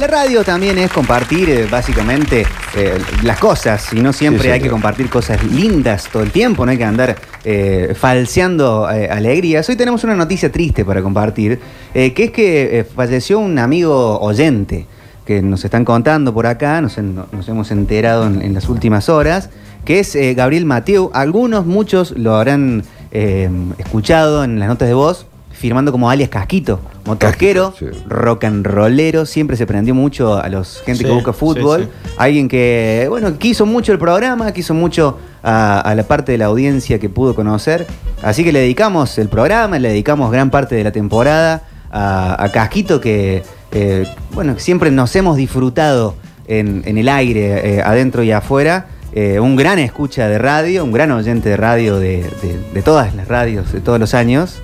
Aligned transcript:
La 0.00 0.06
radio 0.06 0.44
también 0.44 0.78
es 0.78 0.92
compartir 0.92 1.50
eh, 1.50 1.66
básicamente 1.68 2.46
eh, 2.76 2.98
las 3.24 3.36
cosas 3.40 3.92
y 3.92 3.96
no 4.00 4.12
siempre 4.12 4.44
Sí, 4.44 4.48
hay 4.50 4.60
que 4.60 4.70
compartir 4.70 5.10
cosas 5.10 5.42
lindas 5.42 6.08
todo 6.12 6.22
el 6.22 6.30
tiempo, 6.30 6.64
no 6.64 6.70
hay 6.70 6.78
que 6.78 6.84
andar 6.84 7.16
eh, 7.42 7.96
falseando 7.98 8.86
alegrías. 8.86 9.68
Hoy 9.68 9.74
tenemos 9.74 10.04
una 10.04 10.14
noticia 10.14 10.52
triste 10.52 10.84
para 10.84 11.02
compartir, 11.02 11.58
que 11.92 12.14
es 12.16 12.30
que 12.30 12.86
falleció 12.94 13.40
un 13.40 13.58
amigo 13.58 14.20
oyente 14.20 14.86
que 15.26 15.42
nos 15.42 15.64
están 15.64 15.84
contando 15.84 16.32
por 16.32 16.46
acá, 16.46 16.80
nos, 16.80 16.96
en- 16.96 17.16
nos 17.32 17.48
hemos 17.48 17.72
enterado 17.72 18.24
en, 18.28 18.40
en 18.40 18.54
las 18.54 18.68
últimas 18.68 19.08
horas, 19.08 19.50
que 19.84 19.98
es 19.98 20.16
Gabriel 20.36 20.64
Mateo. 20.64 21.10
Algunos, 21.12 21.66
muchos 21.66 22.12
lo 22.12 22.36
habrán 22.36 22.84
escuchado 23.10 24.44
en 24.44 24.60
las 24.60 24.68
notas 24.68 24.86
de 24.86 24.94
voz, 24.94 25.26
firmando 25.58 25.90
como 25.92 26.08
alias 26.08 26.28
Casquito, 26.30 26.80
motoquero, 27.04 27.70
Casquito, 27.72 27.92
sí. 27.92 28.04
rock 28.08 28.44
and 28.44 28.64
rollero, 28.66 29.26
siempre 29.26 29.56
se 29.56 29.66
prendió 29.66 29.94
mucho 29.94 30.36
a 30.38 30.48
los 30.48 30.80
gente 30.86 31.04
que 31.04 31.10
busca 31.10 31.32
fútbol. 31.32 31.84
sí, 32.04 32.12
Alguien 32.16 32.48
que, 32.48 33.06
bueno, 33.08 33.36
quiso 33.38 33.66
mucho 33.66 33.92
el 33.92 33.98
programa, 33.98 34.52
quiso 34.52 34.72
mucho 34.74 35.18
a, 35.42 35.80
a 35.80 35.94
la 35.94 36.04
parte 36.04 36.32
de 36.32 36.38
la 36.38 36.46
audiencia 36.46 36.98
que 36.98 37.08
pudo 37.08 37.34
conocer. 37.34 37.86
Así 38.22 38.44
que 38.44 38.52
le 38.52 38.60
dedicamos 38.60 39.18
el 39.18 39.28
programa, 39.28 39.78
le 39.78 39.88
dedicamos 39.88 40.30
gran 40.32 40.50
parte 40.50 40.74
de 40.76 40.84
la 40.84 40.92
temporada 40.92 41.62
a, 41.90 42.42
a 42.42 42.48
Casquito, 42.50 43.00
que, 43.00 43.42
eh, 43.72 44.04
bueno, 44.32 44.54
siempre 44.58 44.90
nos 44.90 45.14
hemos 45.16 45.36
disfrutado 45.36 46.14
en, 46.46 46.82
en 46.86 46.98
el 46.98 47.08
aire, 47.08 47.76
eh, 47.78 47.82
adentro 47.82 48.22
y 48.22 48.30
afuera. 48.32 48.86
Eh, 49.14 49.40
un 49.40 49.56
gran 49.56 49.78
escucha 49.78 50.28
de 50.28 50.38
radio, 50.38 50.84
un 50.84 50.92
gran 50.92 51.10
oyente 51.10 51.48
de 51.48 51.56
radio 51.56 51.98
de, 51.98 52.18
de- 52.42 52.60
de 52.74 52.82
todas 52.82 53.14
las 53.14 53.26
radios 53.26 53.72
de 53.72 53.80
todos 53.80 53.98
los 53.98 54.12
años. 54.14 54.60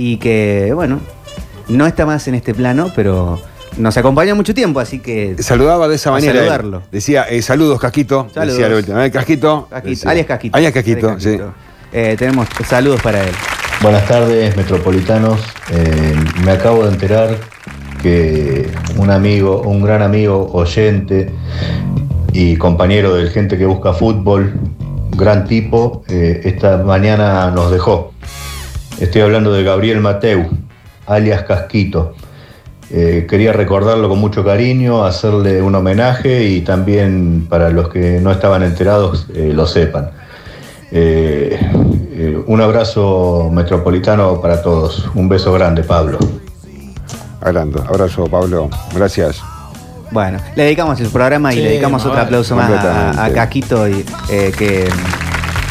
Y 0.00 0.18
que, 0.18 0.70
bueno, 0.74 1.00
no 1.66 1.84
está 1.88 2.06
más 2.06 2.28
en 2.28 2.36
este 2.36 2.54
plano, 2.54 2.92
pero 2.94 3.40
nos 3.78 3.96
acompaña 3.96 4.32
mucho 4.36 4.54
tiempo, 4.54 4.78
así 4.78 5.00
que 5.00 5.34
Saludaba 5.40 5.88
de 5.88 5.96
esa 5.96 6.12
manera. 6.12 6.34
saludarlo. 6.34 6.82
Decía, 6.92 7.24
eh, 7.28 7.42
saludos, 7.42 7.80
Casquito. 7.80 8.28
Saludos. 8.32 8.54
Decía 8.56 8.68
la 8.68 8.76
última 8.76 8.98
vez, 8.98 9.12
Casquito. 9.12 9.66
Casquito, 9.68 9.90
Decía. 9.90 10.10
alias 10.12 10.26
Casquito. 10.26 10.56
Alias 10.56 10.72
Casquito, 10.72 11.08
Alias 11.08 11.22
sí. 11.24 11.38
Eh, 11.92 12.14
tenemos 12.16 12.46
saludos 12.64 13.02
para 13.02 13.24
él. 13.24 13.34
Buenas 13.82 14.06
tardes, 14.06 14.56
metropolitanos. 14.56 15.40
Eh, 15.72 16.14
me 16.44 16.52
acabo 16.52 16.84
de 16.84 16.92
enterar 16.92 17.36
que 18.00 18.70
un 18.98 19.10
amigo, 19.10 19.62
un 19.62 19.82
gran 19.82 20.02
amigo, 20.02 20.48
oyente 20.52 21.32
y 22.32 22.54
compañero 22.56 23.16
del 23.16 23.30
gente 23.30 23.58
que 23.58 23.66
busca 23.66 23.92
fútbol, 23.94 24.52
gran 25.16 25.44
tipo, 25.46 26.04
eh, 26.08 26.40
esta 26.44 26.78
mañana 26.78 27.50
nos 27.50 27.72
dejó. 27.72 28.12
Estoy 29.00 29.20
hablando 29.22 29.52
de 29.52 29.62
Gabriel 29.62 30.00
Mateu, 30.00 30.48
alias 31.06 31.42
Casquito. 31.44 32.14
Eh, 32.90 33.26
quería 33.28 33.52
recordarlo 33.52 34.08
con 34.08 34.18
mucho 34.18 34.44
cariño, 34.44 35.04
hacerle 35.04 35.62
un 35.62 35.74
homenaje 35.74 36.44
y 36.44 36.62
también 36.62 37.46
para 37.48 37.70
los 37.70 37.90
que 37.90 38.18
no 38.20 38.32
estaban 38.32 38.62
enterados 38.62 39.26
eh, 39.34 39.52
lo 39.54 39.66
sepan. 39.66 40.10
Eh, 40.90 41.58
eh, 42.12 42.42
un 42.46 42.60
abrazo 42.60 43.50
metropolitano 43.52 44.40
para 44.40 44.62
todos. 44.62 45.08
Un 45.14 45.28
beso 45.28 45.52
grande, 45.52 45.84
Pablo. 45.84 46.18
Hablando. 47.40 47.84
Abrazo, 47.88 48.26
Pablo. 48.26 48.68
Gracias. 48.94 49.40
Bueno, 50.10 50.38
le 50.56 50.64
dedicamos 50.64 50.98
el 51.00 51.08
programa 51.08 51.52
y 51.52 51.56
Sí, 51.56 51.62
le 51.62 51.68
dedicamos 51.68 52.04
otro 52.04 52.20
aplauso 52.20 52.56
más 52.56 52.70
a, 52.70 53.24
a. 53.24 53.30
Casquito, 53.30 53.86
y, 53.88 54.04
eh, 54.30 54.52
que 54.56 54.88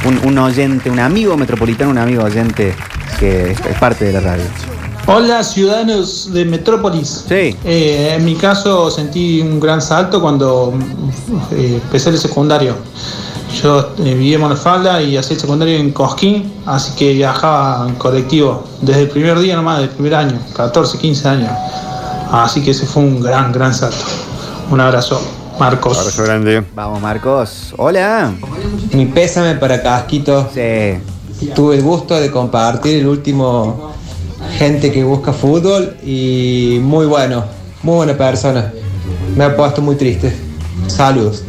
un, 0.06 0.19
un 0.25 0.38
oyente, 0.38 0.91
un 0.91 1.00
amigo 1.00 1.36
metropolitano, 1.36 1.89
un 1.89 1.97
amigo 1.97 2.23
oyente 2.23 2.75
que 3.17 3.51
es, 3.51 3.59
parte 3.79 4.05
de 4.05 4.13
la 4.13 4.19
radio. 4.19 4.43
Hola 5.07 5.43
ciudadanos 5.43 6.33
de 6.33 6.45
Metrópolis. 6.45 7.25
Sí. 7.27 7.55
Eh, 7.63 8.15
en 8.15 8.25
mi 8.25 8.35
caso 8.35 8.91
sentí 8.91 9.41
un 9.41 9.59
gran 9.59 9.81
salto 9.81 10.21
cuando 10.21 10.73
eh, 11.51 11.79
empecé 11.81 12.09
el 12.09 12.17
secundario. 12.17 12.75
Yo 13.61 13.93
eh, 13.99 14.13
vivía 14.13 14.35
en 14.35 14.41
Monofalda 14.41 15.01
y 15.01 15.17
hacía 15.17 15.35
el 15.35 15.41
secundario 15.41 15.77
en 15.77 15.91
Cosquín, 15.91 16.53
así 16.65 16.93
que 16.95 17.13
viajaba 17.13 17.88
en 17.88 17.95
colectivo 17.95 18.63
desde 18.81 19.03
el 19.03 19.09
primer 19.09 19.39
día 19.39 19.56
nomás, 19.56 19.79
del 19.79 19.89
primer 19.89 20.16
año, 20.16 20.39
14, 20.56 20.97
15 20.97 21.27
años. 21.27 21.51
Así 22.31 22.61
que 22.61 22.72
ese 22.72 22.85
fue 22.85 23.03
un 23.03 23.22
gran, 23.22 23.53
gran 23.53 23.73
salto. 23.73 24.06
Un 24.69 24.81
abrazo, 24.81 25.22
Marcos. 25.57 25.97
Abrazo 25.97 26.23
grande. 26.23 26.63
Vamos, 26.75 27.01
Marcos. 27.01 27.73
Hola. 27.77 28.33
Mi 28.91 29.06
pésame 29.06 29.56
para 29.56 29.81
Casquito. 29.81 30.50
Sí. 30.53 31.00
Tuve 31.53 31.75
el 31.75 31.84
gusto 31.84 32.20
de 32.20 32.31
compartir 32.31 32.98
el 32.98 33.08
último 33.08 33.94
gente 34.58 34.92
que 34.92 35.03
busca 35.03 35.34
fútbol 35.34 35.96
y 36.03 36.80
muy 36.81 37.06
bueno, 37.06 37.46
muy 37.84 37.98
buena 37.98 38.18
persona. 38.18 38.74
Me 39.36 39.44
ha 39.44 39.56
puesto 39.56 39.81
muy 39.81 39.96
triste. 39.96 40.34
Saludos. 40.88 41.44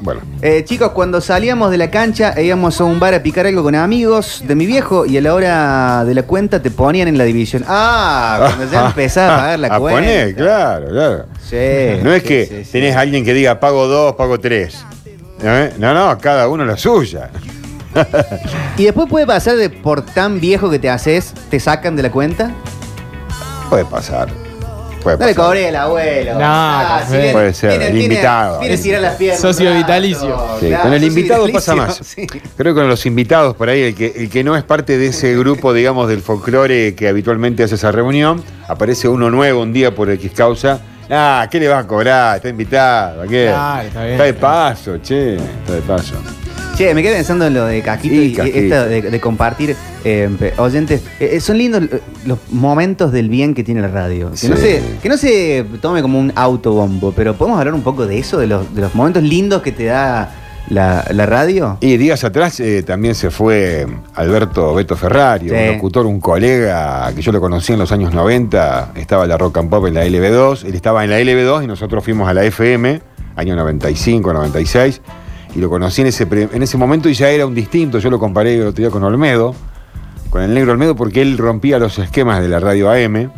Bueno. 0.00 0.20
Eh, 0.40 0.62
chicos, 0.64 0.90
cuando 0.92 1.20
salíamos 1.20 1.70
de 1.72 1.78
la 1.78 1.90
cancha 1.90 2.32
e 2.36 2.44
íbamos 2.44 2.80
a 2.80 2.84
un 2.84 3.00
bar 3.00 3.14
a 3.14 3.22
picar 3.22 3.46
algo 3.46 3.64
con 3.64 3.74
amigos 3.74 4.44
de 4.46 4.54
mi 4.54 4.64
viejo 4.66 5.04
y 5.04 5.16
a 5.16 5.20
la 5.20 5.34
hora 5.34 6.04
de 6.04 6.14
la 6.14 6.22
cuenta 6.22 6.62
te 6.62 6.70
ponían 6.70 7.08
en 7.08 7.18
la 7.18 7.24
división. 7.24 7.64
Ah, 7.66 8.36
cuando 8.54 8.70
ya 8.72 8.86
empezás 8.86 9.30
a 9.30 9.36
pagar 9.36 9.58
la 9.58 9.74
a 9.74 9.78
cuenta. 9.80 10.00
poner, 10.00 10.34
claro, 10.36 10.88
claro. 10.90 11.24
Sí, 11.42 12.02
no 12.04 12.12
es 12.12 12.22
sí, 12.22 12.28
que 12.28 12.62
sí, 12.64 12.70
tenés 12.72 12.94
a 12.94 13.00
alguien 13.00 13.24
que 13.24 13.34
diga 13.34 13.58
pago 13.58 13.88
dos, 13.88 14.14
pago 14.14 14.38
tres. 14.38 14.84
¿Eh? 15.42 15.72
No, 15.78 15.92
no, 15.92 16.16
cada 16.18 16.48
uno 16.48 16.64
la 16.64 16.76
suya. 16.76 17.30
Y 18.78 18.84
después 18.84 19.08
puede 19.08 19.26
pasar 19.26 19.56
de 19.56 19.70
por 19.70 20.02
tan 20.02 20.40
viejo 20.40 20.70
que 20.70 20.78
te 20.78 20.90
haces, 20.90 21.32
te 21.50 21.58
sacan 21.60 21.96
de 21.96 22.02
la 22.02 22.10
cuenta. 22.10 22.50
Puede 23.70 23.84
pasar. 23.86 24.28
Puede 25.02 25.18
No 25.18 25.26
le 25.26 25.34
pasar. 25.34 25.46
cobré 25.46 25.68
al 25.68 25.76
abuelo. 25.76 26.34
No, 26.34 26.40
Ah, 26.42 26.98
Café. 27.00 27.30
Puede 27.32 27.54
ser, 27.54 27.80
el 27.80 27.96
invitado. 28.02 28.58
Viene 28.60 28.74
a 28.74 28.80
tirar 28.82 29.00
las 29.00 29.14
piernas. 29.14 29.40
Socio 29.40 29.66
un 29.70 29.74
rato. 29.76 29.86
vitalicio. 29.86 30.46
Sí, 30.60 30.66
Claro, 30.68 30.82
con 30.82 30.92
el 30.94 31.00
socio 31.00 31.08
invitado 31.18 31.52
pasa 31.52 31.74
más. 31.76 31.96
sí. 32.02 32.26
Creo 32.26 32.74
que 32.74 32.80
con 32.80 32.88
los 32.88 33.06
invitados 33.06 33.54
por 33.56 33.68
ahí, 33.68 33.82
el 33.82 33.94
que, 33.94 34.12
el 34.16 34.28
que 34.28 34.42
no 34.44 34.56
es 34.56 34.64
parte 34.64 34.98
de 34.98 35.06
ese 35.06 35.34
grupo, 35.38 35.72
digamos, 35.72 36.08
del 36.08 36.22
folclore 36.22 36.94
que 36.94 37.08
habitualmente 37.08 37.62
hace 37.62 37.76
esa 37.76 37.92
reunión, 37.92 38.42
aparece 38.68 39.08
uno 39.08 39.30
nuevo 39.30 39.62
un 39.62 39.72
día 39.72 39.94
por 39.94 40.10
X 40.10 40.32
causa. 40.36 40.80
Ah, 41.08 41.46
¿qué 41.50 41.60
le 41.60 41.68
vas 41.68 41.84
a 41.84 41.86
cobrar? 41.88 42.36
Está 42.36 42.48
invitado. 42.48 43.22
¿a 43.22 43.26
qué? 43.28 43.46
Claro, 43.48 43.86
está 43.88 44.04
bien. 44.04 44.18
de 44.18 44.34
paso, 44.34 44.98
che. 44.98 45.36
Está 45.36 45.72
de 45.74 45.82
paso. 45.82 46.14
Che, 46.76 46.94
me 46.94 47.02
quedé 47.02 47.14
pensando 47.14 47.46
en 47.46 47.54
lo 47.54 47.64
de 47.64 47.80
Casquito 47.80 48.14
Sí, 48.14 48.36
y 48.36 48.58
esto 48.58 48.86
de, 48.86 49.00
de 49.00 49.20
compartir 49.20 49.74
eh, 50.04 50.52
oyentes. 50.58 51.00
Eh, 51.18 51.30
eh, 51.32 51.40
son 51.40 51.56
lindos 51.56 51.84
los 52.26 52.38
momentos 52.50 53.12
del 53.12 53.30
bien 53.30 53.54
que 53.54 53.64
tiene 53.64 53.80
la 53.80 53.88
radio. 53.88 54.30
Que, 54.38 54.48
no 54.48 54.56
se, 54.58 54.82
que 55.02 55.08
no 55.08 55.16
se 55.16 55.64
tome 55.80 56.02
como 56.02 56.18
un 56.18 56.32
autobombo, 56.36 57.12
pero 57.12 57.34
podemos 57.34 57.58
hablar 57.58 57.72
un 57.72 57.80
poco 57.82 58.06
de 58.06 58.18
eso, 58.18 58.36
de 58.38 58.46
los, 58.46 58.74
de 58.74 58.82
los 58.82 58.94
momentos 58.94 59.22
lindos 59.22 59.62
que 59.62 59.72
te 59.72 59.84
da 59.86 60.34
la, 60.68 61.02
la 61.14 61.24
radio. 61.24 61.78
Y 61.80 61.96
días 61.96 62.24
atrás 62.24 62.60
eh, 62.60 62.82
también 62.82 63.14
se 63.14 63.30
fue 63.30 63.86
Alberto 64.14 64.74
Beto 64.74 64.96
Ferrari, 64.96 65.48
Sí. 65.48 65.54
un 65.54 65.66
locutor, 65.76 66.04
un 66.04 66.20
colega 66.20 67.10
que 67.16 67.22
yo 67.22 67.32
lo 67.32 67.40
conocí 67.40 67.72
en 67.72 67.78
los 67.78 67.90
años 67.90 68.12
90, 68.12 68.92
estaba 68.96 69.26
la 69.26 69.38
Rock 69.38 69.56
and 69.58 69.70
Pop 69.70 69.86
en 69.86 69.94
la 69.94 70.04
LB2, 70.04 70.66
él 70.66 70.74
estaba 70.74 71.04
en 71.04 71.08
la 71.10 71.18
LB2 71.20 71.64
y 71.64 71.66
nosotros 71.68 72.04
fuimos 72.04 72.28
a 72.28 72.34
la 72.34 72.44
FM, 72.44 73.00
año 73.34 73.56
95, 73.56 74.30
96, 74.34 75.00
y 75.56 75.60
lo 75.60 75.70
conocí 75.70 76.02
en 76.02 76.08
ese, 76.08 76.28
en 76.30 76.62
ese 76.62 76.76
momento 76.76 77.08
y 77.08 77.14
ya 77.14 77.30
era 77.30 77.46
un 77.46 77.54
distinto, 77.54 77.98
yo 77.98 78.10
lo 78.10 78.18
comparé 78.18 78.56
el 78.56 78.66
otro 78.66 78.82
día 78.82 78.90
con 78.90 79.02
Olmedo, 79.02 79.54
con 80.28 80.42
el 80.42 80.52
negro 80.52 80.72
Olmedo 80.72 80.94
porque 80.94 81.22
él 81.22 81.38
rompía 81.38 81.78
los 81.78 81.98
esquemas 81.98 82.42
de 82.42 82.48
la 82.48 82.60
radio 82.60 82.90
AM 82.90 83.30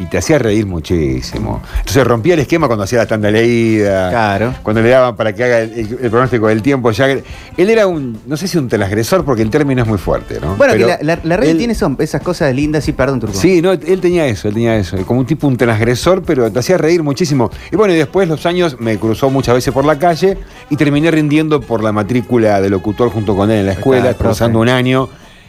y 0.00 0.06
te 0.06 0.18
hacía 0.18 0.38
reír 0.38 0.64
muchísimo. 0.66 1.62
Entonces 1.78 2.04
rompía 2.06 2.34
el 2.34 2.40
esquema 2.40 2.66
cuando 2.66 2.84
hacía 2.84 2.98
la 2.98 3.06
tanda 3.06 3.30
leída 3.30 4.10
Claro. 4.10 4.54
cuando 4.62 4.80
le 4.82 4.88
daban 4.90 5.16
para 5.16 5.32
que 5.34 5.44
haga 5.44 5.60
el, 5.60 5.72
el- 5.72 5.98
el 6.02 6.10
pronóstico 6.10 6.46
del 6.48 6.62
tiempo. 6.62 6.90
Ya, 6.92 7.08
él 7.10 7.22
era 7.56 7.86
un, 7.86 8.18
no 8.26 8.36
sé 8.36 8.46
si 8.48 8.58
un 8.58 8.68
transgresor, 8.68 9.24
porque 9.24 9.42
el 9.42 9.50
término 9.50 9.82
es 9.82 9.88
muy 9.88 9.98
fuerte, 9.98 10.38
¿no? 10.40 10.56
Bueno, 10.56 10.74
Pero 10.74 10.86
que 10.98 11.04
la, 11.04 11.18
la- 11.22 11.34
él- 11.36 11.58
tiene 11.58 11.74
esas 11.98 12.22
cosas 12.22 12.54
lindas, 12.54 12.84
sí, 12.84 12.92
perdón, 12.92 13.20
Turco. 13.20 13.36
Sí, 13.36 13.60
no, 13.60 13.72
él 13.72 14.00
tenía 14.00 14.26
eso, 14.26 14.48
él 14.48 14.54
tenía 14.54 14.76
eso, 14.76 14.96
como 15.06 15.20
un 15.20 15.26
tipo, 15.26 15.46
un 15.48 15.56
transgresor, 15.56 16.22
pero 16.22 16.50
te 16.50 16.58
hacía 16.58 16.78
reír 16.78 17.02
muchísimo. 17.02 17.50
Y 17.72 17.76
bueno, 17.76 17.92
y 17.94 17.96
después 17.96 18.28
los 18.28 18.46
años 18.46 18.76
me 18.80 18.98
cruzó 18.98 19.30
muchas 19.30 19.54
veces 19.54 19.72
por 19.74 19.84
la 19.84 19.98
calle 19.98 20.38
y 20.70 20.76
terminé 20.76 21.10
rindiendo 21.10 21.60
por 21.60 21.82
la 21.82 21.92
matrícula 21.92 22.60
de 22.60 22.70
locutor 22.70 23.10
junto 23.10 23.34
con 23.34 23.50
él 23.50 23.58
en 23.60 23.66
la 23.66 23.72
escuela, 23.72 24.14
cruzando 24.14 24.60
un 24.60 24.68
año 24.68 25.08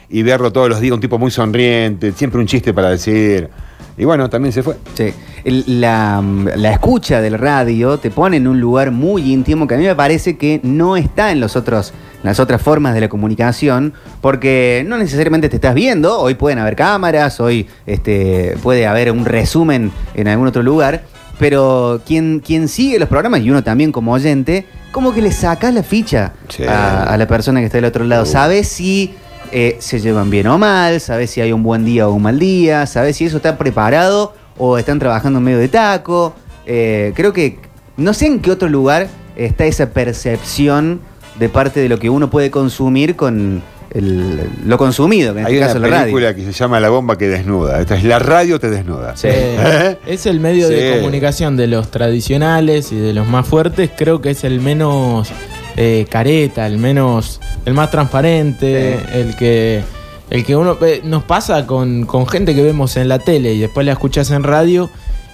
y 0.09 0.23
verlo 0.23 0.51
todos 0.51 0.69
los 0.69 0.79
días, 0.79 0.93
un 0.93 0.99
tipo 1.01 1.19
muy 1.19 1.29
sonriente, 1.31 2.11
siempre 2.13 2.39
un 2.39 2.47
chiste 2.47 2.73
para 2.73 2.89
decir. 2.89 3.49
Y 3.97 4.05
bueno, 4.05 4.29
también 4.29 4.53
se 4.53 4.63
fue. 4.63 4.75
Sí. 4.93 5.13
El- 5.43 5.81
la, 5.81 6.23
la 6.55 6.71
escucha 6.71 7.21
del 7.21 7.37
radio 7.37 7.97
te 7.97 8.11
pone 8.11 8.37
en 8.37 8.47
un 8.47 8.59
lugar 8.59 8.91
muy 8.91 9.31
íntimo 9.33 9.67
que 9.67 9.75
a 9.75 9.77
mí 9.77 9.85
me 9.85 9.95
parece 9.95 10.37
que 10.37 10.59
no 10.63 10.95
está 10.97 11.31
en 11.31 11.39
los 11.39 11.55
otros, 11.55 11.91
en 12.21 12.27
las 12.29 12.39
otras 12.39 12.61
formas 12.61 12.93
de 12.93 13.01
la 13.01 13.09
comunicación, 13.09 13.93
porque 14.21 14.83
no 14.87 14.97
necesariamente 14.97 15.49
te 15.49 15.55
estás 15.57 15.73
viendo, 15.75 16.19
hoy 16.19 16.35
pueden 16.35 16.59
haber 16.59 16.75
cámaras, 16.75 17.39
hoy 17.39 17.67
este, 17.85 18.55
puede 18.63 18.87
haber 18.87 19.11
un 19.11 19.25
resumen 19.25 19.91
en 20.15 20.27
algún 20.27 20.47
otro 20.47 20.63
lugar, 20.63 21.03
pero 21.39 22.01
quien, 22.05 22.41
quien 22.45 22.67
sigue 22.67 22.99
los 22.99 23.07
programas, 23.09 23.41
y 23.41 23.49
uno 23.49 23.63
también 23.63 23.91
como 23.93 24.11
oyente, 24.13 24.65
como 24.91 25.13
que 25.13 25.21
le 25.21 25.31
sacas 25.31 25.73
la 25.73 25.83
ficha 25.83 26.33
Sí. 26.49 26.63
a, 26.63 27.03
a 27.03 27.17
la 27.17 27.27
persona 27.27 27.59
que 27.59 27.67
está 27.67 27.77
del 27.77 27.85
otro 27.85 28.03
lado. 28.03 28.23
Uh. 28.23 28.25
Sabes 28.25 28.67
si 28.67 29.13
eh, 29.51 29.77
se 29.79 29.99
llevan 29.99 30.29
bien 30.29 30.47
o 30.47 30.57
mal, 30.57 30.99
sabes 31.01 31.31
si 31.31 31.41
hay 31.41 31.51
un 31.51 31.63
buen 31.63 31.85
día 31.85 32.07
o 32.07 32.13
un 32.13 32.21
mal 32.23 32.37
día, 32.39 32.85
sabes 32.85 33.17
si 33.17 33.25
eso 33.25 33.37
está 33.37 33.57
preparado 33.57 34.33
o 34.57 34.77
están 34.77 34.99
trabajando 34.99 35.39
en 35.39 35.45
medio 35.45 35.57
de 35.59 35.67
taco. 35.69 36.33
eh, 36.65 37.13
creo 37.15 37.33
que 37.33 37.57
no 37.97 38.13
sé 38.13 38.27
en 38.27 38.39
qué 38.39 38.51
otro 38.51 38.69
lugar 38.69 39.07
está 39.35 39.65
esa 39.65 39.89
percepción 39.91 40.99
de 41.39 41.49
parte 41.49 41.79
de 41.79 41.89
lo 41.89 41.97
que 41.99 42.09
uno 42.09 42.29
puede 42.29 42.51
consumir 42.51 43.15
con 43.15 43.61
el- 43.91 44.39
lo 44.65 44.77
consumido, 44.77 45.33
que 45.33 45.39
en 45.39 45.45
Hay 45.47 45.53
este 45.53 45.63
una 45.65 45.67
caso 45.73 45.79
la 45.79 45.87
radio. 45.87 46.01
película 46.03 46.35
que 46.35 46.43
se 46.45 46.51
llama 46.51 46.79
La 46.79 46.89
bomba 46.89 47.17
que 47.17 47.27
desnuda. 47.27 47.79
Esta 47.81 47.95
es 47.97 48.03
La 48.03 48.19
radio 48.19 48.59
te 48.59 48.69
desnuda. 48.69 49.15
Eh, 49.23 49.97
es 50.05 50.25
el 50.27 50.39
medio 50.39 50.69
de 50.69 50.97
comunicación 50.97 51.57
de 51.57 51.65
los 51.67 51.89
tradicionales 51.89 52.91
y 52.91 52.97
de 52.97 53.13
los 53.13 53.25
más 53.27 53.47
fuertes, 53.47 53.89
creo 53.97 54.21
que 54.21 54.29
es 54.31 54.43
el 54.43 54.61
menos 54.61 55.29
eh, 55.75 56.05
careta, 56.09 56.67
el 56.67 56.77
menos, 56.77 57.39
el 57.65 57.73
más 57.73 57.91
transparente, 57.91 58.99
el 59.19 59.35
que, 59.35 59.83
el 60.29 60.45
que 60.45 60.55
uno 60.55 60.77
eh, 60.81 61.01
nos 61.03 61.23
pasa 61.23 61.65
con, 61.65 62.05
con 62.05 62.27
gente 62.27 62.55
que 62.55 62.61
vemos 62.63 62.97
en 62.97 63.07
la 63.09 63.19
tele 63.19 63.53
y 63.53 63.59
después 63.59 63.85
la 63.85 63.93
escuchas 63.93 64.31
en 64.31 64.43
radio 64.43 64.89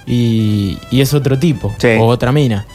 y, 0.06 0.78
y 0.92 1.02
es 1.02 1.14
otro 1.14 1.38
tipo 1.40 1.74
Sí. 1.78 1.90
o 2.00 2.06
otra 2.08 2.32
mina. 2.32 2.66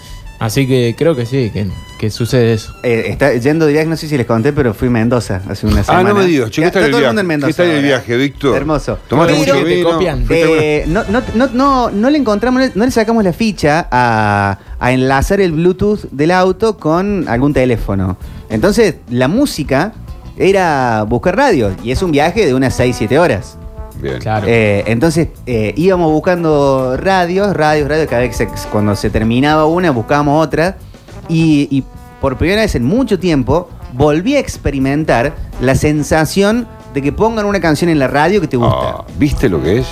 Así 0.41 0.67
que 0.67 0.95
creo 0.97 1.15
que 1.15 1.27
sí, 1.27 1.51
que, 1.53 1.67
que 1.99 2.09
sucede 2.11 2.55
eso. 2.55 2.75
Eh, 2.83 3.05
está 3.09 3.35
yendo 3.35 3.67
de 3.67 3.73
viaje, 3.73 3.87
no 3.87 3.97
sé 3.97 4.09
si 4.09 4.17
les 4.17 4.27
conté, 4.27 4.55
pero 4.55 4.73
fui 4.73 4.89
a 4.89 4.91
Mendoza 4.91 5.43
hace 5.47 5.67
una 5.67 5.81
Ah, 5.83 5.85
semana. 5.85 6.09
no 6.09 6.15
me 6.15 6.25
digas, 6.25 6.49
che, 6.51 6.63
¿qué 6.63 6.67
Ya 6.69 6.73
tal 6.73 6.83
está 6.83 6.87
el 6.87 6.91
todo 6.93 6.99
el 6.99 7.03
viaje? 7.03 7.09
mundo 7.11 7.21
en 7.21 7.27
Mendoza. 7.27 7.49
¿Qué 7.53 7.57
tal 7.69 7.77
el 7.77 7.85
viaje, 7.85 8.17
Víctor? 8.17 8.57
Hermoso. 8.57 8.99
¿Tomaste 9.07 9.35
mucho 9.35 9.53
te 9.53 9.65
vino? 9.65 9.91
copian. 9.91 10.25
¿Fuiste 10.25 10.43
alguna- 10.45 10.63
Eh, 10.63 10.85
no, 10.89 11.05
no, 11.11 11.23
no, 11.35 11.47
no, 11.53 11.91
no 11.91 12.09
le 12.11 12.17
encontramos, 12.17 12.75
no 12.75 12.85
le 12.87 12.91
sacamos 12.91 13.23
la 13.23 13.35
ficha 13.35 13.87
a, 13.91 14.59
a 14.79 14.93
enlazar 14.93 15.43
el 15.43 15.53
Bluetooth 15.53 16.05
del 16.11 16.31
auto 16.31 16.79
con 16.79 17.29
algún 17.29 17.53
teléfono. 17.53 18.17
Entonces, 18.49 18.95
la 19.11 19.29
música 19.29 19.93
era 20.39 21.03
buscar 21.07 21.37
radio 21.37 21.71
y 21.85 21.91
es 21.91 22.01
un 22.03 22.13
viaje 22.13 22.47
de 22.47 22.55
unas 22.55 22.81
6-7 22.81 23.19
horas. 23.19 23.59
Bien. 24.01 24.19
Claro. 24.19 24.47
Eh, 24.49 24.85
entonces 24.87 25.29
eh, 25.47 25.73
íbamos 25.77 26.11
buscando 26.13 26.97
radios, 26.97 27.55
radios, 27.57 27.89
radios, 27.89 28.09
cada 28.09 28.23
vez 28.23 28.37
que 28.37 28.47
se- 28.47 28.69
cuando 28.71 28.97
se 28.97 29.11
terminaba 29.11 29.67
una 29.67 29.91
buscábamos 29.91 30.45
otra 30.45 30.77
y, 31.29 31.69
y 31.71 31.85
por 32.21 32.37
primera 32.37 32.63
vez 32.63 32.75
en 32.75 32.85
mucho 32.85 33.19
tiempo 33.19 33.69
volví 33.93 34.37
a 34.37 34.39
experimentar 34.41 35.35
la 35.61 35.75
sensación 35.75 36.67
de 36.95 37.03
que 37.03 37.13
pongan 37.13 37.45
una 37.47 37.61
canción 37.61 37.89
en 37.91 37.99
la 37.99 38.09
radio 38.09 38.41
que 38.41 38.49
te 38.49 38.57
gusta. 38.57 38.77
Ah, 38.99 39.05
¿Viste 39.19 39.49
lo 39.49 39.63
que 39.63 39.79
es? 39.79 39.87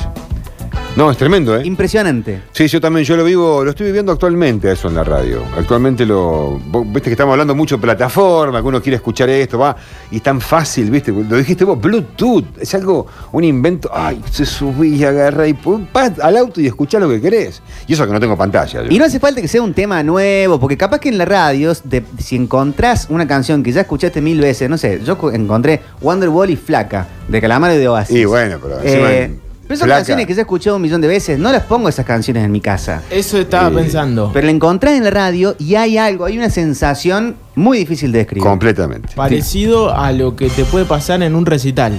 No, 0.98 1.12
es 1.12 1.16
tremendo, 1.16 1.56
¿eh? 1.56 1.64
Impresionante. 1.64 2.42
Sí, 2.50 2.66
yo 2.66 2.80
también, 2.80 3.04
yo 3.06 3.16
lo 3.16 3.22
vivo, 3.22 3.62
lo 3.62 3.70
estoy 3.70 3.86
viviendo 3.86 4.10
actualmente 4.10 4.72
eso 4.72 4.88
en 4.88 4.96
la 4.96 5.04
radio. 5.04 5.44
Actualmente 5.56 6.04
lo. 6.04 6.58
vos 6.66 6.84
Viste 6.86 7.02
que 7.02 7.10
estamos 7.12 7.34
hablando 7.34 7.54
mucho 7.54 7.76
de 7.76 7.82
plataforma, 7.82 8.60
que 8.60 8.66
uno 8.66 8.82
quiere 8.82 8.96
escuchar 8.96 9.28
esto, 9.30 9.60
va, 9.60 9.76
y 10.10 10.16
es 10.16 10.22
tan 10.24 10.40
fácil, 10.40 10.90
viste, 10.90 11.12
lo 11.12 11.36
dijiste 11.36 11.64
vos, 11.64 11.80
Bluetooth, 11.80 12.44
es 12.60 12.74
algo, 12.74 13.06
un 13.30 13.44
invento, 13.44 13.88
ay, 13.94 14.20
se 14.28 14.44
subí, 14.44 15.04
agarra 15.04 15.46
y 15.46 15.52
pum, 15.54 15.86
pa, 15.86 16.12
al 16.20 16.36
auto 16.36 16.60
y 16.60 16.66
escuchá 16.66 16.98
lo 16.98 17.08
que 17.08 17.20
querés. 17.20 17.62
Y 17.86 17.92
eso 17.92 18.04
que 18.04 18.12
no 18.12 18.18
tengo 18.18 18.36
pantalla. 18.36 18.82
yo. 18.82 18.90
Y 18.90 18.98
no 18.98 19.04
hace 19.04 19.20
falta 19.20 19.40
que 19.40 19.46
sea 19.46 19.62
un 19.62 19.74
tema 19.74 20.02
nuevo, 20.02 20.58
porque 20.58 20.76
capaz 20.76 20.98
que 20.98 21.10
en 21.10 21.18
la 21.18 21.26
radio, 21.26 21.72
de- 21.84 22.02
si 22.18 22.34
encontrás 22.34 23.06
una 23.08 23.28
canción 23.28 23.62
que 23.62 23.70
ya 23.70 23.82
escuchaste 23.82 24.20
mil 24.20 24.40
veces, 24.40 24.68
no 24.68 24.76
sé, 24.76 25.00
yo 25.04 25.16
encontré 25.32 25.80
Wonderwall 26.00 26.50
y 26.50 26.56
Flaca, 26.56 27.06
de 27.28 27.40
Calamaro 27.40 27.74
y 27.74 27.78
de 27.78 27.86
Oasis. 27.88 28.16
Y 28.16 28.24
bueno, 28.24 28.56
pero 28.60 28.80
encima 28.82 29.12
Eh, 29.12 29.22
en 29.26 29.47
pero 29.68 29.78
son 29.78 29.88
canciones 29.90 30.26
que 30.26 30.34
ya 30.34 30.40
he 30.40 30.42
escuchado 30.42 30.76
un 30.76 30.82
millón 30.82 31.00
de 31.00 31.06
veces, 31.08 31.38
no 31.38 31.52
las 31.52 31.62
pongo 31.64 31.88
esas 31.88 32.04
canciones 32.06 32.42
en 32.44 32.50
mi 32.50 32.60
casa. 32.60 33.02
Eso 33.10 33.38
estaba 33.38 33.68
Eh, 33.68 33.82
pensando. 33.84 34.30
Pero 34.32 34.46
la 34.46 34.50
encontrás 34.52 34.94
en 34.94 35.04
la 35.04 35.10
radio 35.10 35.54
y 35.58 35.74
hay 35.76 35.98
algo, 35.98 36.24
hay 36.24 36.36
una 36.38 36.50
sensación 36.50 37.36
muy 37.54 37.78
difícil 37.78 38.10
de 38.10 38.18
describir. 38.18 38.42
Completamente. 38.48 39.10
Parecido 39.14 39.94
a 39.94 40.10
lo 40.12 40.34
que 40.34 40.48
te 40.48 40.64
puede 40.64 40.84
pasar 40.86 41.22
en 41.22 41.34
un 41.36 41.46
recital. 41.46 41.92